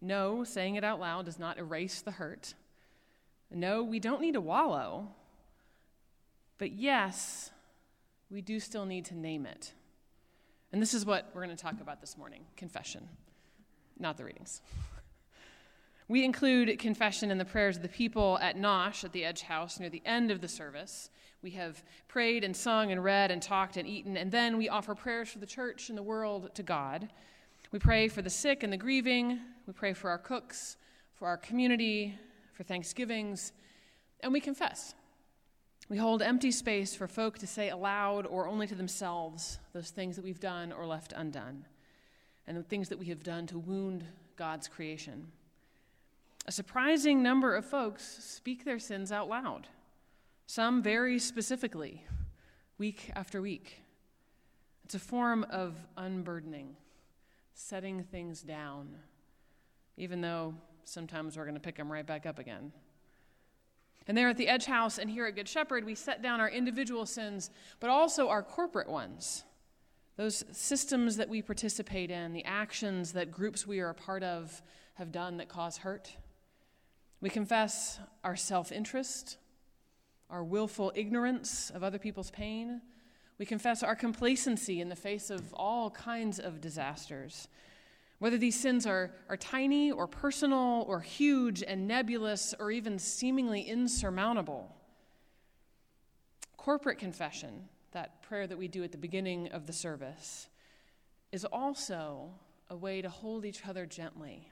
No, 0.00 0.44
saying 0.44 0.74
it 0.74 0.84
out 0.84 0.98
loud 0.98 1.26
does 1.26 1.38
not 1.38 1.58
erase 1.58 2.00
the 2.00 2.10
hurt. 2.10 2.54
No, 3.50 3.82
we 3.82 4.00
don't 4.00 4.20
need 4.20 4.34
to 4.34 4.40
wallow. 4.40 5.08
But 6.60 6.72
yes, 6.72 7.50
we 8.30 8.42
do 8.42 8.60
still 8.60 8.84
need 8.84 9.06
to 9.06 9.16
name 9.16 9.46
it. 9.46 9.72
And 10.72 10.80
this 10.80 10.92
is 10.92 11.06
what 11.06 11.30
we're 11.32 11.42
going 11.42 11.56
to 11.56 11.60
talk 11.60 11.80
about 11.80 12.02
this 12.02 12.18
morning 12.18 12.44
confession, 12.54 13.08
not 13.98 14.18
the 14.18 14.24
readings. 14.24 14.60
We 16.06 16.22
include 16.22 16.78
confession 16.78 17.30
in 17.30 17.38
the 17.38 17.46
prayers 17.46 17.76
of 17.76 17.82
the 17.82 17.88
people 17.88 18.38
at 18.42 18.58
Nosh 18.58 19.04
at 19.04 19.12
the 19.12 19.24
Edge 19.24 19.40
House 19.40 19.80
near 19.80 19.88
the 19.88 20.02
end 20.04 20.30
of 20.30 20.42
the 20.42 20.48
service. 20.48 21.08
We 21.40 21.52
have 21.52 21.82
prayed 22.08 22.44
and 22.44 22.54
sung 22.54 22.92
and 22.92 23.02
read 23.02 23.30
and 23.30 23.40
talked 23.40 23.78
and 23.78 23.88
eaten, 23.88 24.18
and 24.18 24.30
then 24.30 24.58
we 24.58 24.68
offer 24.68 24.94
prayers 24.94 25.30
for 25.30 25.38
the 25.38 25.46
church 25.46 25.88
and 25.88 25.96
the 25.96 26.02
world 26.02 26.54
to 26.56 26.62
God. 26.62 27.08
We 27.72 27.78
pray 27.78 28.08
for 28.08 28.20
the 28.20 28.28
sick 28.28 28.62
and 28.62 28.70
the 28.70 28.76
grieving. 28.76 29.40
We 29.66 29.72
pray 29.72 29.94
for 29.94 30.10
our 30.10 30.18
cooks, 30.18 30.76
for 31.14 31.26
our 31.26 31.38
community, 31.38 32.18
for 32.52 32.64
Thanksgivings, 32.64 33.52
and 34.22 34.30
we 34.30 34.40
confess. 34.40 34.94
We 35.90 35.96
hold 35.98 36.22
empty 36.22 36.52
space 36.52 36.94
for 36.94 37.08
folk 37.08 37.38
to 37.38 37.48
say 37.48 37.68
aloud 37.68 38.24
or 38.24 38.46
only 38.46 38.68
to 38.68 38.76
themselves 38.76 39.58
those 39.72 39.90
things 39.90 40.14
that 40.14 40.24
we've 40.24 40.38
done 40.38 40.70
or 40.70 40.86
left 40.86 41.12
undone, 41.16 41.66
and 42.46 42.56
the 42.56 42.62
things 42.62 42.88
that 42.90 42.98
we 42.98 43.06
have 43.06 43.24
done 43.24 43.48
to 43.48 43.58
wound 43.58 44.04
God's 44.36 44.68
creation. 44.68 45.26
A 46.46 46.52
surprising 46.52 47.24
number 47.24 47.56
of 47.56 47.64
folks 47.64 48.04
speak 48.04 48.64
their 48.64 48.78
sins 48.78 49.10
out 49.10 49.28
loud, 49.28 49.66
some 50.46 50.80
very 50.80 51.18
specifically, 51.18 52.04
week 52.78 53.10
after 53.16 53.42
week. 53.42 53.82
It's 54.84 54.94
a 54.94 55.00
form 55.00 55.44
of 55.50 55.74
unburdening, 55.96 56.76
setting 57.54 58.04
things 58.04 58.42
down, 58.42 58.94
even 59.96 60.20
though 60.20 60.54
sometimes 60.84 61.36
we're 61.36 61.46
going 61.46 61.54
to 61.54 61.60
pick 61.60 61.76
them 61.76 61.90
right 61.90 62.06
back 62.06 62.26
up 62.26 62.38
again. 62.38 62.70
And 64.10 64.18
there 64.18 64.28
at 64.28 64.36
the 64.36 64.48
Edge 64.48 64.64
House 64.64 64.98
and 64.98 65.08
here 65.08 65.24
at 65.26 65.36
Good 65.36 65.48
Shepherd, 65.48 65.84
we 65.84 65.94
set 65.94 66.20
down 66.20 66.40
our 66.40 66.50
individual 66.50 67.06
sins, 67.06 67.48
but 67.78 67.90
also 67.90 68.28
our 68.28 68.42
corporate 68.42 68.88
ones. 68.88 69.44
Those 70.16 70.44
systems 70.50 71.16
that 71.18 71.28
we 71.28 71.42
participate 71.42 72.10
in, 72.10 72.32
the 72.32 72.44
actions 72.44 73.12
that 73.12 73.30
groups 73.30 73.68
we 73.68 73.78
are 73.78 73.90
a 73.90 73.94
part 73.94 74.24
of 74.24 74.62
have 74.94 75.12
done 75.12 75.36
that 75.36 75.48
cause 75.48 75.76
hurt. 75.76 76.12
We 77.20 77.30
confess 77.30 78.00
our 78.24 78.34
self 78.34 78.72
interest, 78.72 79.36
our 80.28 80.42
willful 80.42 80.90
ignorance 80.96 81.70
of 81.70 81.84
other 81.84 82.00
people's 82.00 82.32
pain. 82.32 82.80
We 83.38 83.46
confess 83.46 83.84
our 83.84 83.94
complacency 83.94 84.80
in 84.80 84.88
the 84.88 84.96
face 84.96 85.30
of 85.30 85.54
all 85.54 85.88
kinds 85.88 86.40
of 86.40 86.60
disasters. 86.60 87.46
Whether 88.20 88.36
these 88.36 88.60
sins 88.60 88.86
are, 88.86 89.10
are 89.30 89.36
tiny 89.38 89.90
or 89.90 90.06
personal 90.06 90.84
or 90.86 91.00
huge 91.00 91.62
and 91.62 91.88
nebulous 91.88 92.54
or 92.60 92.70
even 92.70 92.98
seemingly 92.98 93.62
insurmountable. 93.62 94.76
Corporate 96.58 96.98
confession, 96.98 97.68
that 97.92 98.22
prayer 98.22 98.46
that 98.46 98.58
we 98.58 98.68
do 98.68 98.84
at 98.84 98.92
the 98.92 98.98
beginning 98.98 99.48
of 99.48 99.66
the 99.66 99.72
service, 99.72 100.48
is 101.32 101.46
also 101.46 102.30
a 102.68 102.76
way 102.76 103.00
to 103.00 103.08
hold 103.08 103.46
each 103.46 103.66
other 103.66 103.86
gently. 103.86 104.50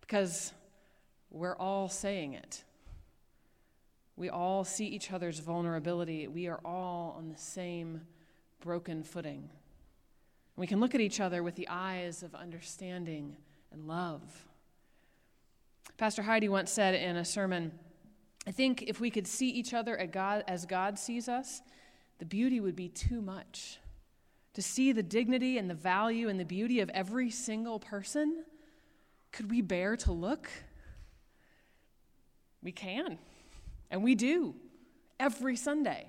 Because 0.00 0.52
we're 1.30 1.56
all 1.56 1.88
saying 1.88 2.34
it. 2.34 2.62
We 4.14 4.30
all 4.30 4.62
see 4.62 4.86
each 4.86 5.10
other's 5.10 5.40
vulnerability. 5.40 6.28
We 6.28 6.46
are 6.46 6.60
all 6.64 7.16
on 7.18 7.28
the 7.28 7.38
same 7.38 8.02
broken 8.60 9.02
footing. 9.02 9.50
We 10.56 10.66
can 10.66 10.80
look 10.80 10.94
at 10.94 11.00
each 11.00 11.20
other 11.20 11.42
with 11.42 11.54
the 11.54 11.68
eyes 11.68 12.22
of 12.22 12.34
understanding 12.34 13.36
and 13.72 13.86
love. 13.86 14.22
Pastor 15.96 16.22
Heidi 16.22 16.48
once 16.48 16.70
said 16.70 16.94
in 16.94 17.16
a 17.16 17.24
sermon 17.24 17.72
I 18.46 18.50
think 18.50 18.82
if 18.88 18.98
we 18.98 19.10
could 19.10 19.26
see 19.26 19.48
each 19.50 19.72
other 19.72 19.96
as 19.96 20.66
God 20.66 20.98
sees 20.98 21.28
us, 21.28 21.62
the 22.18 22.24
beauty 22.24 22.58
would 22.58 22.74
be 22.74 22.88
too 22.88 23.20
much. 23.20 23.78
To 24.54 24.62
see 24.62 24.92
the 24.92 25.02
dignity 25.02 25.58
and 25.58 25.70
the 25.70 25.74
value 25.74 26.28
and 26.28 26.40
the 26.40 26.44
beauty 26.44 26.80
of 26.80 26.90
every 26.90 27.30
single 27.30 27.78
person, 27.78 28.44
could 29.30 29.48
we 29.48 29.62
bear 29.62 29.96
to 29.98 30.12
look? 30.12 30.50
We 32.62 32.72
can, 32.72 33.18
and 33.90 34.02
we 34.02 34.14
do 34.14 34.54
every 35.20 35.56
Sunday. 35.56 36.06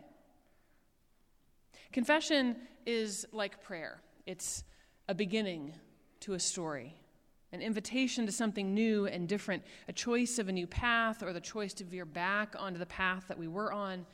Confession 1.91 2.55
is 2.85 3.27
like 3.31 3.63
prayer 3.63 4.01
it's 4.25 4.63
a 5.07 5.15
beginning 5.15 5.73
to 6.21 6.33
a 6.33 6.39
story, 6.39 6.95
an 7.51 7.61
invitation 7.61 8.25
to 8.25 8.31
something 8.31 8.73
new 8.73 9.05
and 9.07 9.27
different, 9.27 9.63
a 9.87 9.93
choice 9.93 10.39
of 10.39 10.47
a 10.47 10.51
new 10.51 10.67
path, 10.67 11.21
or 11.21 11.33
the 11.33 11.41
choice 11.41 11.73
to 11.75 11.83
veer 11.83 12.05
back 12.05 12.55
onto 12.57 12.79
the 12.79 12.85
path 12.85 13.25
that 13.27 13.37
we 13.37 13.47
were 13.47 13.71
on. 13.71 14.05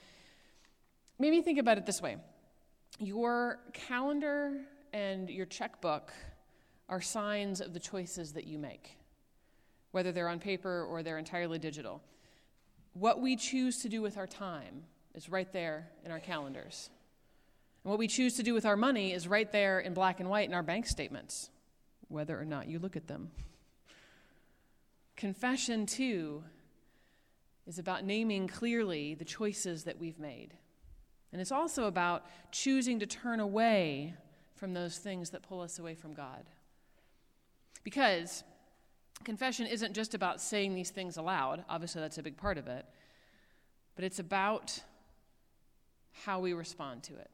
Maybe 1.20 1.42
think 1.42 1.60
about 1.60 1.78
it 1.78 1.86
this 1.86 2.02
way 2.02 2.18
your 3.00 3.60
calendar 3.74 4.54
and 4.92 5.30
your 5.30 5.46
checkbook 5.46 6.12
are 6.90 7.00
signs 7.00 7.62
of 7.62 7.74
the 7.74 7.80
choices 7.80 8.34
that 8.34 8.46
you 8.46 8.58
make, 8.58 8.98
whether 9.92 10.12
they're 10.12 10.28
on 10.28 10.40
paper 10.40 10.84
or 10.90 11.04
they're 11.04 11.20
entirely 11.20 11.60
digital 11.60 12.02
what 12.94 13.22
we 13.22 13.36
choose 13.36 13.82
to 13.82 13.90
do 13.90 14.02
with 14.02 14.18
our 14.18 14.28
time 14.28 14.84
is 15.14 15.30
right 15.30 15.52
there 15.54 15.90
in 16.04 16.12
our 16.12 16.20
calendars. 16.20 16.90
And 17.84 17.90
what 17.90 18.00
we 18.00 18.08
choose 18.08 18.36
to 18.36 18.44
do 18.44 18.54
with 18.54 18.66
our 18.66 18.76
money 18.76 19.14
is 19.14 19.28
right 19.28 19.52
there 19.52 19.80
in 19.80 19.94
black 19.94 20.20
and 20.20 20.30
white 20.30 20.48
in 20.48 20.54
our 20.54 20.64
bank 20.64 20.86
statements, 20.86 21.50
whether 22.08 22.40
or 22.40 22.46
not 22.46 22.68
you 22.68 22.80
look 22.80 22.96
at 22.96 23.08
them. 23.08 23.32
Confession, 25.16 25.86
too, 25.86 26.44
is 27.68 27.80
about 27.80 28.04
naming 28.04 28.48
clearly 28.48 29.14
the 29.16 29.26
choices 29.26 29.84
that 29.84 30.00
we've 30.00 30.20
made. 30.20 30.54
And 31.32 31.42
it's 31.42 31.52
also 31.52 31.86
about 31.86 32.26
choosing 32.52 33.00
to 33.00 33.06
turn 33.06 33.40
away 33.40 34.16
from 34.56 34.74
those 34.74 34.98
things 34.98 35.30
that 35.30 35.44
pull 35.44 35.62
us 35.62 35.80
away 35.80 35.96
from 35.96 36.14
God. 36.14 36.46
Because 37.84 38.44
confession 39.24 39.68
isn't 39.68 39.94
just 39.94 40.14
about 40.14 40.42
saying 40.42 40.74
these 40.74 40.90
things 40.90 41.18
aloud, 41.18 41.64
obviously, 41.70 42.02
that's 42.02 42.18
a 42.18 42.24
big 42.24 42.36
part 42.36 42.58
of 42.58 42.68
it, 42.68 42.86
but 43.96 44.04
it's 44.04 44.20
about 44.20 44.80
how 46.26 46.40
we 46.40 46.54
respond 46.54 47.04
to 47.04 47.14
it. 47.16 47.30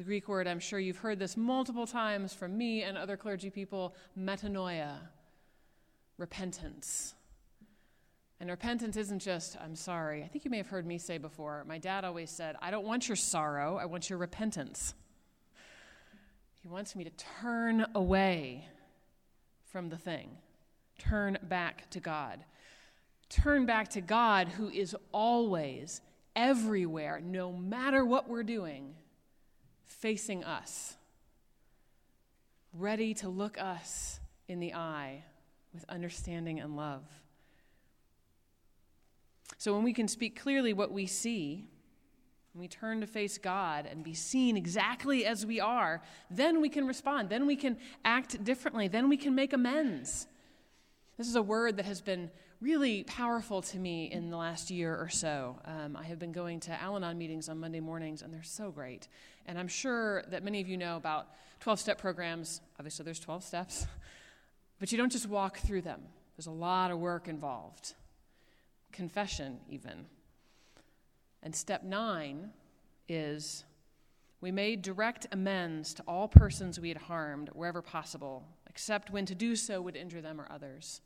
The 0.00 0.04
Greek 0.04 0.28
word, 0.28 0.48
I'm 0.48 0.60
sure 0.60 0.78
you've 0.78 0.96
heard 0.96 1.18
this 1.18 1.36
multiple 1.36 1.86
times 1.86 2.32
from 2.32 2.56
me 2.56 2.84
and 2.84 2.96
other 2.96 3.18
clergy 3.18 3.50
people 3.50 3.94
metanoia, 4.18 4.94
repentance. 6.16 7.12
And 8.40 8.48
repentance 8.48 8.96
isn't 8.96 9.18
just, 9.18 9.58
I'm 9.62 9.76
sorry. 9.76 10.22
I 10.22 10.26
think 10.28 10.46
you 10.46 10.50
may 10.50 10.56
have 10.56 10.68
heard 10.68 10.86
me 10.86 10.96
say 10.96 11.18
before, 11.18 11.66
my 11.68 11.76
dad 11.76 12.06
always 12.06 12.30
said, 12.30 12.56
I 12.62 12.70
don't 12.70 12.86
want 12.86 13.10
your 13.10 13.16
sorrow, 13.16 13.76
I 13.76 13.84
want 13.84 14.08
your 14.08 14.18
repentance. 14.18 14.94
He 16.62 16.68
wants 16.68 16.96
me 16.96 17.04
to 17.04 17.10
turn 17.42 17.84
away 17.94 18.68
from 19.70 19.90
the 19.90 19.98
thing 19.98 20.30
turn 20.98 21.36
back 21.42 21.90
to 21.90 22.00
God. 22.00 22.42
Turn 23.28 23.66
back 23.66 23.88
to 23.88 24.00
God 24.00 24.48
who 24.48 24.70
is 24.70 24.96
always, 25.12 26.00
everywhere, 26.34 27.20
no 27.22 27.52
matter 27.52 28.02
what 28.02 28.30
we're 28.30 28.42
doing, 28.42 28.94
facing 29.90 30.44
us, 30.44 30.96
ready 32.72 33.12
to 33.14 33.28
look 33.28 33.60
us 33.60 34.20
in 34.48 34.60
the 34.60 34.74
eye 34.74 35.24
with 35.74 35.84
understanding 35.88 36.60
and 36.60 36.76
love. 36.76 37.02
So 39.58 39.74
when 39.74 39.82
we 39.82 39.92
can 39.92 40.08
speak 40.08 40.40
clearly 40.40 40.72
what 40.72 40.90
we 40.90 41.06
see, 41.06 41.66
when 42.52 42.62
we 42.62 42.68
turn 42.68 43.00
to 43.00 43.06
face 43.06 43.38
God 43.38 43.86
and 43.86 44.02
be 44.02 44.14
seen 44.14 44.56
exactly 44.56 45.24
as 45.26 45.44
we 45.44 45.60
are, 45.60 46.02
then 46.30 46.60
we 46.60 46.68
can 46.68 46.86
respond. 46.86 47.28
Then 47.28 47.46
we 47.46 47.56
can 47.56 47.76
act 48.04 48.42
differently. 48.42 48.88
Then 48.88 49.08
we 49.08 49.16
can 49.16 49.34
make 49.34 49.52
amends. 49.52 50.26
This 51.18 51.28
is 51.28 51.36
a 51.36 51.42
word 51.42 51.76
that 51.76 51.84
has 51.84 52.00
been 52.00 52.30
really 52.60 53.04
powerful 53.04 53.62
to 53.62 53.78
me 53.78 54.10
in 54.10 54.30
the 54.30 54.36
last 54.36 54.70
year 54.70 54.94
or 54.94 55.08
so. 55.08 55.58
Um, 55.64 55.96
I 55.96 56.04
have 56.04 56.18
been 56.18 56.32
going 56.32 56.60
to 56.60 56.82
Al 56.82 56.96
Anon 56.96 57.16
meetings 57.16 57.48
on 57.48 57.58
Monday 57.58 57.80
mornings, 57.80 58.20
and 58.20 58.32
they're 58.32 58.42
so 58.42 58.70
great. 58.70 59.08
And 59.46 59.58
I'm 59.58 59.68
sure 59.68 60.22
that 60.28 60.44
many 60.44 60.60
of 60.60 60.68
you 60.68 60.76
know 60.76 60.96
about 60.96 61.28
12 61.60 61.80
step 61.80 61.98
programs. 61.98 62.60
Obviously, 62.78 63.04
there's 63.04 63.20
12 63.20 63.44
steps, 63.44 63.86
but 64.78 64.92
you 64.92 64.98
don't 64.98 65.10
just 65.10 65.26
walk 65.26 65.58
through 65.58 65.82
them, 65.82 66.02
there's 66.36 66.46
a 66.46 66.50
lot 66.50 66.90
of 66.90 66.98
work 66.98 67.28
involved, 67.28 67.94
confession, 68.92 69.58
even. 69.68 70.06
And 71.42 71.56
step 71.56 71.82
nine 71.82 72.50
is 73.08 73.64
we 74.42 74.50
made 74.52 74.82
direct 74.82 75.26
amends 75.32 75.94
to 75.94 76.02
all 76.06 76.28
persons 76.28 76.78
we 76.78 76.88
had 76.88 76.98
harmed 76.98 77.48
wherever 77.54 77.80
possible, 77.80 78.44
except 78.68 79.10
when 79.10 79.24
to 79.26 79.34
do 79.34 79.56
so 79.56 79.80
would 79.80 79.96
injure 79.96 80.20
them 80.20 80.38
or 80.38 80.46
others. 80.50 81.00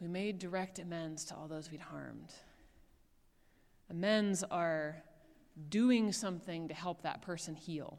We 0.00 0.08
made 0.08 0.38
direct 0.38 0.78
amends 0.78 1.24
to 1.26 1.34
all 1.34 1.48
those 1.48 1.70
we'd 1.70 1.80
harmed. 1.80 2.32
Amends 3.90 4.44
are 4.44 5.02
doing 5.70 6.12
something 6.12 6.68
to 6.68 6.74
help 6.74 7.02
that 7.02 7.22
person 7.22 7.54
heal 7.54 7.98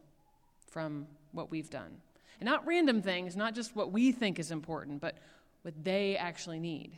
from 0.70 1.08
what 1.32 1.50
we've 1.50 1.70
done. 1.70 1.98
And 2.40 2.46
not 2.46 2.68
random 2.68 3.02
things, 3.02 3.36
not 3.36 3.56
just 3.56 3.76
what 3.76 3.92
we 3.92 4.12
think 4.12 4.38
is 4.38 4.52
important, 4.52 5.02
but 5.02 5.18
what 5.64 5.74
they 5.84 6.18
actually 6.18 6.60
need. 6.60 6.98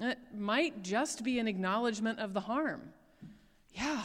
It 0.00 0.18
might 0.34 0.82
just 0.82 1.22
be 1.22 1.38
an 1.38 1.46
acknowledgement 1.46 2.18
of 2.18 2.34
the 2.34 2.40
harm. 2.40 2.92
Yeah, 3.72 4.02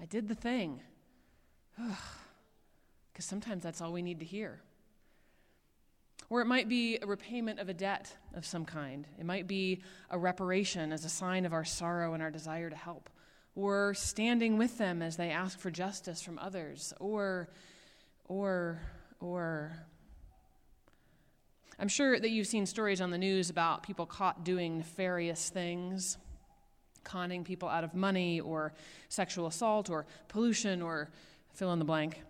I 0.00 0.06
did 0.06 0.28
the 0.28 0.34
thing. 0.34 0.80
Because 3.12 3.26
sometimes 3.26 3.62
that's 3.62 3.80
all 3.80 3.92
we 3.92 4.02
need 4.02 4.18
to 4.18 4.24
hear. 4.24 4.60
Or 6.30 6.40
it 6.40 6.46
might 6.46 6.68
be 6.68 6.98
a 7.00 7.06
repayment 7.06 7.60
of 7.60 7.68
a 7.68 7.74
debt 7.74 8.16
of 8.34 8.46
some 8.46 8.64
kind. 8.64 9.06
It 9.18 9.26
might 9.26 9.46
be 9.46 9.82
a 10.10 10.18
reparation 10.18 10.92
as 10.92 11.04
a 11.04 11.08
sign 11.08 11.44
of 11.44 11.52
our 11.52 11.64
sorrow 11.64 12.14
and 12.14 12.22
our 12.22 12.30
desire 12.30 12.70
to 12.70 12.76
help. 12.76 13.10
Or 13.54 13.94
standing 13.94 14.58
with 14.58 14.78
them 14.78 15.02
as 15.02 15.16
they 15.16 15.30
ask 15.30 15.58
for 15.58 15.70
justice 15.70 16.22
from 16.22 16.38
others. 16.38 16.94
Or, 16.98 17.50
or, 18.24 18.80
or. 19.20 19.72
I'm 21.78 21.88
sure 21.88 22.18
that 22.18 22.30
you've 22.30 22.46
seen 22.46 22.66
stories 22.66 23.00
on 23.00 23.10
the 23.10 23.18
news 23.18 23.50
about 23.50 23.82
people 23.82 24.06
caught 24.06 24.44
doing 24.44 24.78
nefarious 24.78 25.50
things, 25.50 26.16
conning 27.04 27.44
people 27.44 27.68
out 27.68 27.84
of 27.84 27.94
money, 27.94 28.40
or 28.40 28.72
sexual 29.08 29.46
assault, 29.46 29.90
or 29.90 30.06
pollution, 30.28 30.80
or 30.82 31.10
fill 31.52 31.72
in 31.72 31.78
the 31.78 31.84
blank. 31.84 32.22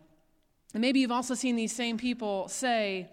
And 0.74 0.80
maybe 0.80 1.00
you've 1.00 1.12
also 1.12 1.34
seen 1.34 1.56
these 1.56 1.74
same 1.74 1.96
people 1.96 2.48
say, 2.48 3.08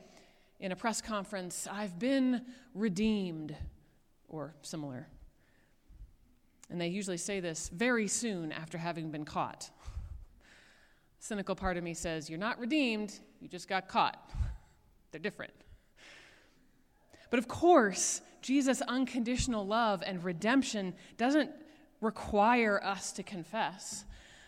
in 0.61 0.71
a 0.71 0.75
press 0.75 1.01
conference, 1.01 1.67
I've 1.69 1.97
been 1.97 2.45
redeemed, 2.75 3.55
or 4.29 4.53
similar. 4.61 5.07
And 6.69 6.79
they 6.79 6.87
usually 6.87 7.17
say 7.17 7.39
this 7.39 7.67
very 7.69 8.07
soon 8.07 8.51
after 8.51 8.77
having 8.77 9.11
been 9.11 9.25
caught. 9.25 9.71
Cynical 11.19 11.55
part 11.55 11.77
of 11.77 11.83
me 11.83 11.95
says, 11.95 12.29
You're 12.29 12.39
not 12.39 12.59
redeemed, 12.59 13.19
you 13.41 13.49
just 13.49 13.67
got 13.67 13.87
caught. 13.87 14.29
They're 15.11 15.19
different. 15.19 15.51
But 17.31 17.39
of 17.39 17.47
course, 17.47 18.21
Jesus' 18.41 18.81
unconditional 18.81 19.65
love 19.65 20.03
and 20.05 20.23
redemption 20.23 20.93
doesn't 21.17 21.49
require 22.01 22.81
us 22.83 23.11
to 23.13 23.23
confess. 23.23 24.05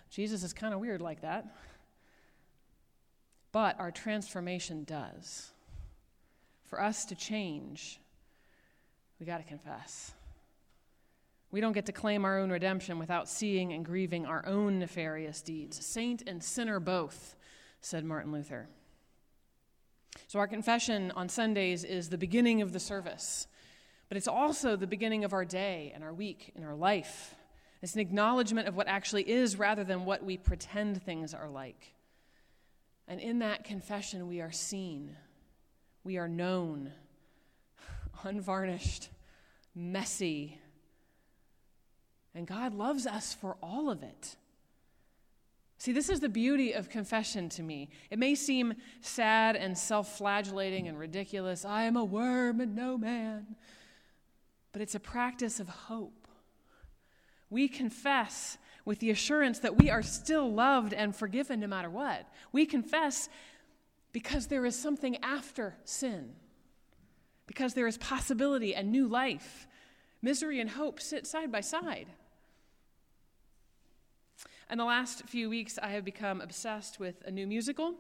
Jesus 0.10 0.44
is 0.44 0.54
kind 0.54 0.74
of 0.76 0.80
weird 0.80 1.02
like 1.02 1.22
that. 1.22 1.56
But 3.52 3.80
our 3.80 3.92
transformation 3.92 4.84
does 4.84 5.53
for 6.74 6.82
us 6.82 7.06
to 7.06 7.14
change, 7.14 8.00
we 9.20 9.28
got 9.28 9.38
to 9.38 9.44
confess. 9.44 10.12
We 11.52 11.62
don't 11.62 11.74
get 11.74 11.86
to 11.86 11.92
claim 11.92 12.26
our 12.26 12.40
own 12.40 12.50
redemption 12.50 12.98
without 12.98 13.30
seeing 13.30 13.74
and 13.74 13.86
grieving 13.86 14.26
our 14.26 14.44
own 14.48 14.80
nefarious 14.80 15.44
deeds. 15.44 15.86
Saint 15.86 16.24
and 16.26 16.44
sinner 16.44 16.80
both, 16.80 17.36
said 17.82 18.06
Martin 18.06 18.32
Luther. 18.32 18.70
So, 20.26 20.40
our 20.40 20.48
confession 20.48 21.12
on 21.12 21.30
Sundays 21.30 21.84
is 21.84 22.10
the 22.10 22.18
beginning 22.18 22.64
of 22.64 22.74
the 22.74 22.80
service, 22.80 23.46
but 24.10 24.18
it's 24.18 24.28
also 24.28 24.76
the 24.76 24.88
beginning 24.88 25.24
of 25.24 25.32
our 25.32 25.46
day 25.46 25.92
and 25.94 26.04
our 26.04 26.12
week 26.12 26.54
and 26.56 26.66
our 26.66 26.74
life. 26.74 27.36
It's 27.84 27.94
an 27.94 28.02
acknowledgement 28.02 28.68
of 28.68 28.76
what 28.76 28.88
actually 28.88 29.30
is 29.30 29.60
rather 29.60 29.84
than 29.84 30.06
what 30.06 30.26
we 30.26 30.38
pretend 30.38 31.04
things 31.04 31.36
are 31.36 31.50
like. 31.50 31.94
And 33.08 33.20
in 33.20 33.38
that 33.40 33.64
confession, 33.64 34.28
we 34.28 34.42
are 34.42 34.52
seen 34.52 35.16
we 36.04 36.18
are 36.18 36.28
known, 36.28 36.92
unvarnished, 38.24 39.10
messy. 39.76 40.60
And 42.36 42.48
God 42.48 42.74
loves 42.74 43.06
us 43.06 43.34
for 43.34 43.58
all 43.62 43.90
of 43.90 44.04
it. 44.04 44.36
See, 45.78 45.92
this 45.92 46.10
is 46.10 46.22
the 46.22 46.30
beauty 46.30 46.72
of 46.72 46.90
confession 46.90 47.50
to 47.50 47.62
me. 47.62 47.90
It 48.10 48.18
may 48.18 48.36
seem 48.36 48.76
sad 49.02 49.58
and 49.58 49.78
self 49.78 50.18
flagellating 50.18 50.88
and 50.88 50.98
ridiculous. 50.98 51.66
I 51.66 51.84
am 51.84 51.98
a 51.98 52.06
worm 52.06 52.62
and 52.62 52.74
no 52.74 52.98
man. 52.98 53.58
But 54.72 54.82
it's 54.82 54.96
a 54.96 55.00
practice 55.00 55.60
of 55.60 55.68
hope. 55.68 56.28
We 57.50 57.68
confess 57.68 58.58
with 58.86 59.00
the 59.00 59.12
assurance 59.12 59.60
that 59.60 59.78
we 59.78 59.90
are 59.90 60.02
still 60.02 60.52
loved 60.52 60.94
and 60.94 61.16
forgiven 61.16 61.60
no 61.60 61.68
matter 61.68 61.90
what. 61.90 62.28
We 62.52 62.66
confess 62.66 63.30
because 64.14 64.48
there 64.48 64.66
is 64.66 64.80
something 64.80 65.18
after 65.24 65.76
sin, 65.84 66.36
because 67.48 67.74
there 67.74 67.88
is 67.88 67.98
possibility 67.98 68.74
and 68.74 68.92
new 68.92 69.08
life. 69.08 69.68
Misery 70.22 70.62
and 70.62 70.70
hope 70.70 71.02
sit 71.02 71.28
side 71.28 71.52
by 71.52 71.60
side. 71.60 72.08
In 74.72 74.78
the 74.78 74.86
last 74.86 75.28
few 75.28 75.50
weeks, 75.50 75.78
I 75.82 75.90
have 75.90 76.06
become 76.06 76.40
obsessed 76.40 77.00
with 77.00 77.22
a 77.26 77.32
new 77.32 77.46
musical, 77.46 77.96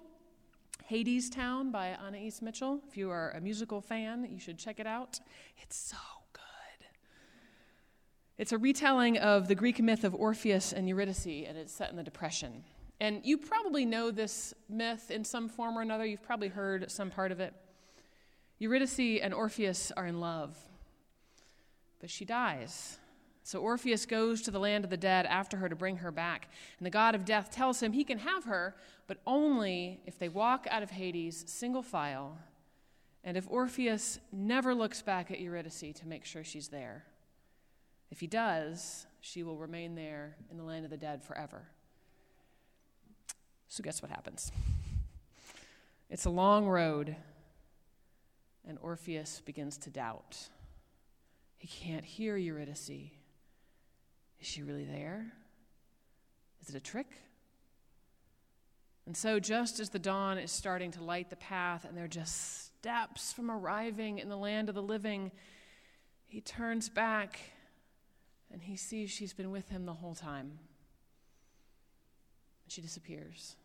Hadestown 0.89 1.71
by 1.71 1.95
Anais 1.95 2.33
Mitchell. 2.41 2.79
If 2.87 2.95
you 2.95 3.09
are 3.09 3.31
a 3.31 3.41
musical 3.41 3.81
fan, 3.81 4.27
you 4.31 4.39
should 4.39 4.57
check 4.57 4.79
it 4.79 4.87
out. 4.87 5.19
It's 5.61 5.75
so 5.75 5.97
good. 6.31 6.41
It's 8.37 8.51
a 8.51 8.57
retelling 8.57 9.17
of 9.17 9.47
the 9.47 9.55
Greek 9.55 9.79
myth 9.81 10.03
of 10.03 10.15
Orpheus 10.15 10.73
and 10.73 10.87
Eurydice, 10.87 11.25
and 11.47 11.57
it's 11.57 11.73
set 11.73 11.89
in 11.89 11.97
the 11.97 12.03
Depression. 12.03 12.63
And 12.99 13.21
you 13.23 13.37
probably 13.37 13.85
know 13.85 14.11
this 14.11 14.53
myth 14.69 15.11
in 15.11 15.25
some 15.25 15.49
form 15.49 15.77
or 15.77 15.81
another. 15.81 16.05
You've 16.05 16.23
probably 16.23 16.47
heard 16.47 16.89
some 16.91 17.09
part 17.09 17.31
of 17.31 17.39
it. 17.39 17.53
Eurydice 18.59 19.19
and 19.21 19.33
Orpheus 19.33 19.91
are 19.97 20.05
in 20.05 20.19
love, 20.19 20.57
but 21.99 22.09
she 22.09 22.23
dies. 22.23 22.97
So 23.43 23.59
Orpheus 23.59 24.05
goes 24.05 24.41
to 24.43 24.51
the 24.51 24.59
land 24.59 24.85
of 24.85 24.89
the 24.89 24.95
dead 24.95 25.25
after 25.25 25.57
her 25.57 25.67
to 25.67 25.75
bring 25.75 25.97
her 25.97 26.11
back. 26.11 26.47
And 26.79 26.85
the 26.85 26.91
god 26.91 27.13
of 27.13 27.25
death 27.25 27.51
tells 27.51 27.83
him 27.83 27.91
he 27.91 28.05
can 28.05 28.19
have 28.19 28.45
her, 28.45 28.75
but 29.05 29.17
only 29.27 29.99
if 30.05 30.17
they 30.17 30.29
walk 30.29 30.65
out 30.69 30.81
of 30.81 30.91
Hades 30.91 31.43
single 31.47 31.81
file, 31.81 32.37
and 33.25 33.35
if 33.35 33.45
Orpheus 33.49 34.19
never 34.31 34.73
looks 34.73 35.01
back 35.01 35.29
at 35.29 35.39
Eurydice 35.39 35.93
to 35.95 36.07
make 36.07 36.23
sure 36.23 36.43
she's 36.43 36.69
there. 36.69 37.03
If 38.11 38.19
he 38.19 38.27
does, 38.27 39.07
she 39.19 39.43
will 39.43 39.57
remain 39.57 39.95
there 39.95 40.37
in 40.51 40.57
the 40.57 40.63
land 40.63 40.85
of 40.85 40.91
the 40.91 40.97
dead 40.97 41.23
forever. 41.23 41.63
So, 43.73 43.81
guess 43.81 44.03
what 44.03 44.11
happens? 44.11 44.51
It's 46.07 46.25
a 46.25 46.29
long 46.29 46.67
road, 46.67 47.15
and 48.67 48.77
Orpheus 48.83 49.41
begins 49.43 49.79
to 49.79 49.89
doubt. 49.89 50.37
He 51.57 51.67
can't 51.67 52.05
hear 52.05 52.37
Eurydice. 52.37 52.91
Is 52.91 53.09
she 54.41 54.61
really 54.61 54.83
there? 54.83 55.33
Is 56.61 56.69
it 56.69 56.75
a 56.75 56.79
trick? 56.79 57.07
And 59.07 59.17
so, 59.17 59.39
just 59.39 59.79
as 59.79 59.89
the 59.89 59.97
dawn 59.97 60.37
is 60.37 60.51
starting 60.51 60.91
to 60.91 61.03
light 61.03 61.31
the 61.31 61.35
path, 61.35 61.83
and 61.83 61.97
they're 61.97 62.07
just 62.07 62.67
steps 62.67 63.33
from 63.33 63.49
arriving 63.49 64.19
in 64.19 64.29
the 64.29 64.37
land 64.37 64.69
of 64.69 64.75
the 64.75 64.83
living, 64.83 65.31
he 66.27 66.41
turns 66.41 66.89
back 66.89 67.39
and 68.51 68.61
he 68.61 68.77
sees 68.77 69.09
she's 69.09 69.33
been 69.33 69.49
with 69.49 69.69
him 69.69 69.87
the 69.87 69.93
whole 69.93 70.13
time. 70.13 70.59
She 72.67 72.79
disappears. 72.79 73.55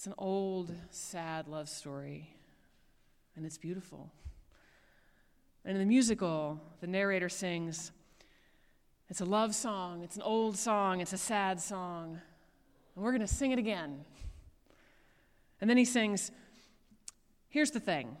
It's 0.00 0.06
an 0.06 0.14
old, 0.16 0.72
sad 0.88 1.46
love 1.46 1.68
story, 1.68 2.30
and 3.36 3.44
it's 3.44 3.58
beautiful. 3.58 4.10
And 5.62 5.76
in 5.76 5.78
the 5.78 5.86
musical, 5.86 6.58
the 6.80 6.86
narrator 6.86 7.28
sings, 7.28 7.92
It's 9.10 9.20
a 9.20 9.26
love 9.26 9.54
song, 9.54 10.02
it's 10.02 10.16
an 10.16 10.22
old 10.22 10.56
song, 10.56 11.02
it's 11.02 11.12
a 11.12 11.18
sad 11.18 11.60
song, 11.60 12.18
and 12.94 13.04
we're 13.04 13.10
going 13.10 13.20
to 13.20 13.26
sing 13.26 13.50
it 13.50 13.58
again. 13.58 14.06
And 15.60 15.68
then 15.68 15.76
he 15.76 15.84
sings, 15.84 16.30
Here's 17.50 17.70
the 17.70 17.78
thing 17.78 18.16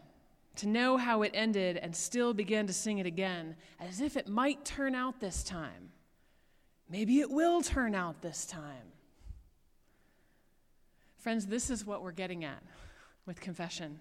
to 0.56 0.68
know 0.68 0.98
how 0.98 1.22
it 1.22 1.30
ended 1.32 1.78
and 1.78 1.96
still 1.96 2.34
begin 2.34 2.66
to 2.66 2.74
sing 2.74 2.98
it 2.98 3.06
again, 3.06 3.56
as 3.80 4.02
if 4.02 4.18
it 4.18 4.28
might 4.28 4.66
turn 4.66 4.94
out 4.94 5.18
this 5.18 5.42
time. 5.42 5.92
Maybe 6.90 7.20
it 7.20 7.30
will 7.30 7.62
turn 7.62 7.94
out 7.94 8.20
this 8.20 8.44
time. 8.44 8.92
Friends, 11.20 11.44
this 11.44 11.68
is 11.68 11.84
what 11.84 12.02
we're 12.02 12.12
getting 12.12 12.44
at 12.44 12.62
with 13.26 13.42
confession. 13.42 14.00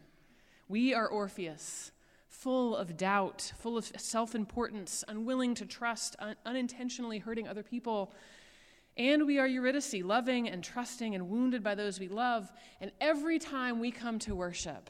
We 0.70 0.94
are 0.94 1.06
Orpheus, 1.06 1.92
full 2.30 2.78
of 2.78 2.96
doubt, 2.96 3.52
full 3.58 3.78
of 3.78 3.92
self 3.98 4.36
importance, 4.36 5.04
unwilling 5.06 5.54
to 5.56 5.66
trust, 5.66 6.16
un- 6.20 6.38
unintentionally 6.46 7.20
hurting 7.20 7.46
other 7.46 7.62
people. 7.62 8.14
And 8.96 9.28
we 9.28 9.38
are 9.38 9.46
Eurydice, 9.46 9.96
loving 10.02 10.48
and 10.48 10.64
trusting 10.64 11.14
and 11.14 11.30
wounded 11.30 11.62
by 11.62 11.76
those 11.76 12.00
we 12.00 12.08
love. 12.08 12.50
And 12.80 12.90
every 13.02 13.38
time 13.38 13.82
we 13.82 13.92
come 13.92 14.18
to 14.20 14.34
worship, 14.34 14.90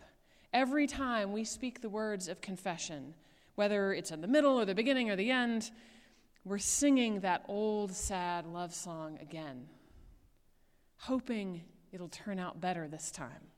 every 0.53 0.85
time 0.85 1.33
we 1.33 1.43
speak 1.43 1.81
the 1.81 1.89
words 1.89 2.27
of 2.27 2.41
confession, 2.41 3.15
whether 3.55 3.91
it's 3.91 4.11
in 4.11 4.21
the 4.21 4.27
middle 4.27 4.59
or 4.59 4.65
the 4.65 4.75
beginning 4.75 5.09
or 5.09 5.15
the 5.15 5.31
end, 5.31 5.71
we're 6.45 6.59
singing 6.59 7.21
that 7.21 7.43
old, 7.47 7.91
sad 7.91 8.45
love 8.45 8.75
song 8.75 9.17
again, 9.19 9.65
hoping 10.97 11.63
it'll 11.91 12.09
turn 12.09 12.39
out 12.39 12.61
better 12.61 12.87
this 12.87 13.11
time. 13.11 13.49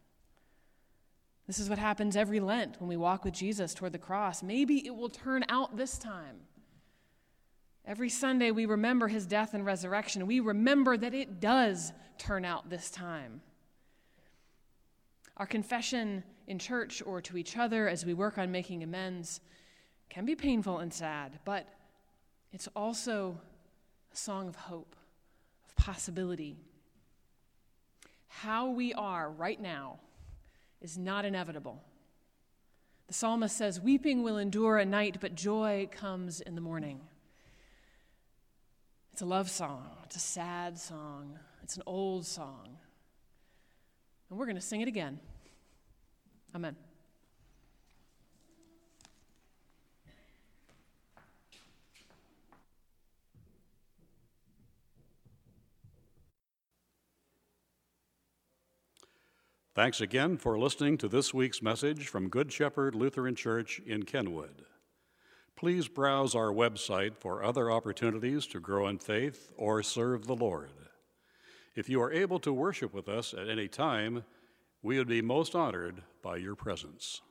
This 1.47 1.59
is 1.59 1.69
what 1.69 1.79
happens 1.79 2.15
every 2.15 2.39
Lent 2.39 2.79
when 2.79 2.87
we 2.87 2.97
walk 2.97 3.25
with 3.25 3.33
Jesus 3.33 3.73
toward 3.73 3.91
the 3.91 3.97
cross. 3.97 4.41
Maybe 4.41 4.85
it 4.85 4.95
will 4.95 5.09
turn 5.09 5.43
out 5.49 5.75
this 5.75 5.97
time. 5.97 6.37
Every 7.85 8.09
Sunday, 8.09 8.51
we 8.51 8.65
remember 8.65 9.07
his 9.07 9.25
death 9.25 9.53
and 9.53 9.65
resurrection. 9.65 10.27
We 10.27 10.39
remember 10.39 10.95
that 10.97 11.13
it 11.13 11.39
does 11.39 11.91
turn 12.17 12.45
out 12.45 12.69
this 12.69 12.91
time. 12.91 13.41
Our 15.37 15.47
confession 15.47 16.23
in 16.47 16.59
church 16.59 17.01
or 17.05 17.21
to 17.21 17.37
each 17.37 17.57
other 17.57 17.87
as 17.89 18.05
we 18.05 18.13
work 18.13 18.37
on 18.37 18.51
making 18.51 18.83
amends 18.83 19.41
can 20.09 20.25
be 20.25 20.35
painful 20.35 20.79
and 20.79 20.93
sad, 20.93 21.39
but 21.45 21.67
it's 22.53 22.67
also 22.75 23.41
a 24.13 24.15
song 24.15 24.47
of 24.47 24.55
hope 24.55 24.95
of 25.67 25.75
possibility. 25.75 26.57
How 28.39 28.69
we 28.69 28.93
are 28.93 29.29
right 29.29 29.59
now 29.59 29.99
is 30.81 30.97
not 30.97 31.25
inevitable. 31.25 31.83
The 33.07 33.13
psalmist 33.13 33.55
says, 33.57 33.79
Weeping 33.79 34.23
will 34.23 34.37
endure 34.37 34.77
a 34.77 34.85
night, 34.85 35.17
but 35.19 35.35
joy 35.35 35.89
comes 35.91 36.39
in 36.39 36.55
the 36.55 36.61
morning. 36.61 37.01
It's 39.11 39.21
a 39.21 39.25
love 39.25 39.49
song, 39.49 39.89
it's 40.05 40.15
a 40.15 40.19
sad 40.19 40.79
song, 40.79 41.37
it's 41.61 41.75
an 41.75 41.83
old 41.85 42.25
song. 42.25 42.77
And 44.29 44.39
we're 44.39 44.45
going 44.45 44.55
to 44.55 44.61
sing 44.61 44.79
it 44.79 44.87
again. 44.87 45.19
Amen. 46.55 46.77
Thanks 59.73 60.01
again 60.01 60.35
for 60.35 60.59
listening 60.59 60.97
to 60.97 61.07
this 61.07 61.33
week's 61.33 61.61
message 61.61 62.09
from 62.09 62.27
Good 62.27 62.51
Shepherd 62.51 62.93
Lutheran 62.93 63.35
Church 63.35 63.79
in 63.85 64.03
Kenwood. 64.03 64.65
Please 65.55 65.87
browse 65.87 66.35
our 66.35 66.51
website 66.51 67.15
for 67.15 67.41
other 67.41 67.71
opportunities 67.71 68.45
to 68.47 68.59
grow 68.59 68.89
in 68.89 68.97
faith 68.97 69.53
or 69.55 69.81
serve 69.81 70.27
the 70.27 70.35
Lord. 70.35 70.71
If 71.73 71.87
you 71.87 72.01
are 72.01 72.11
able 72.11 72.37
to 72.39 72.51
worship 72.51 72.93
with 72.93 73.07
us 73.07 73.33
at 73.33 73.47
any 73.47 73.69
time, 73.69 74.25
we 74.83 74.97
would 74.97 75.07
be 75.07 75.21
most 75.21 75.55
honored 75.55 76.03
by 76.21 76.35
your 76.35 76.55
presence. 76.55 77.21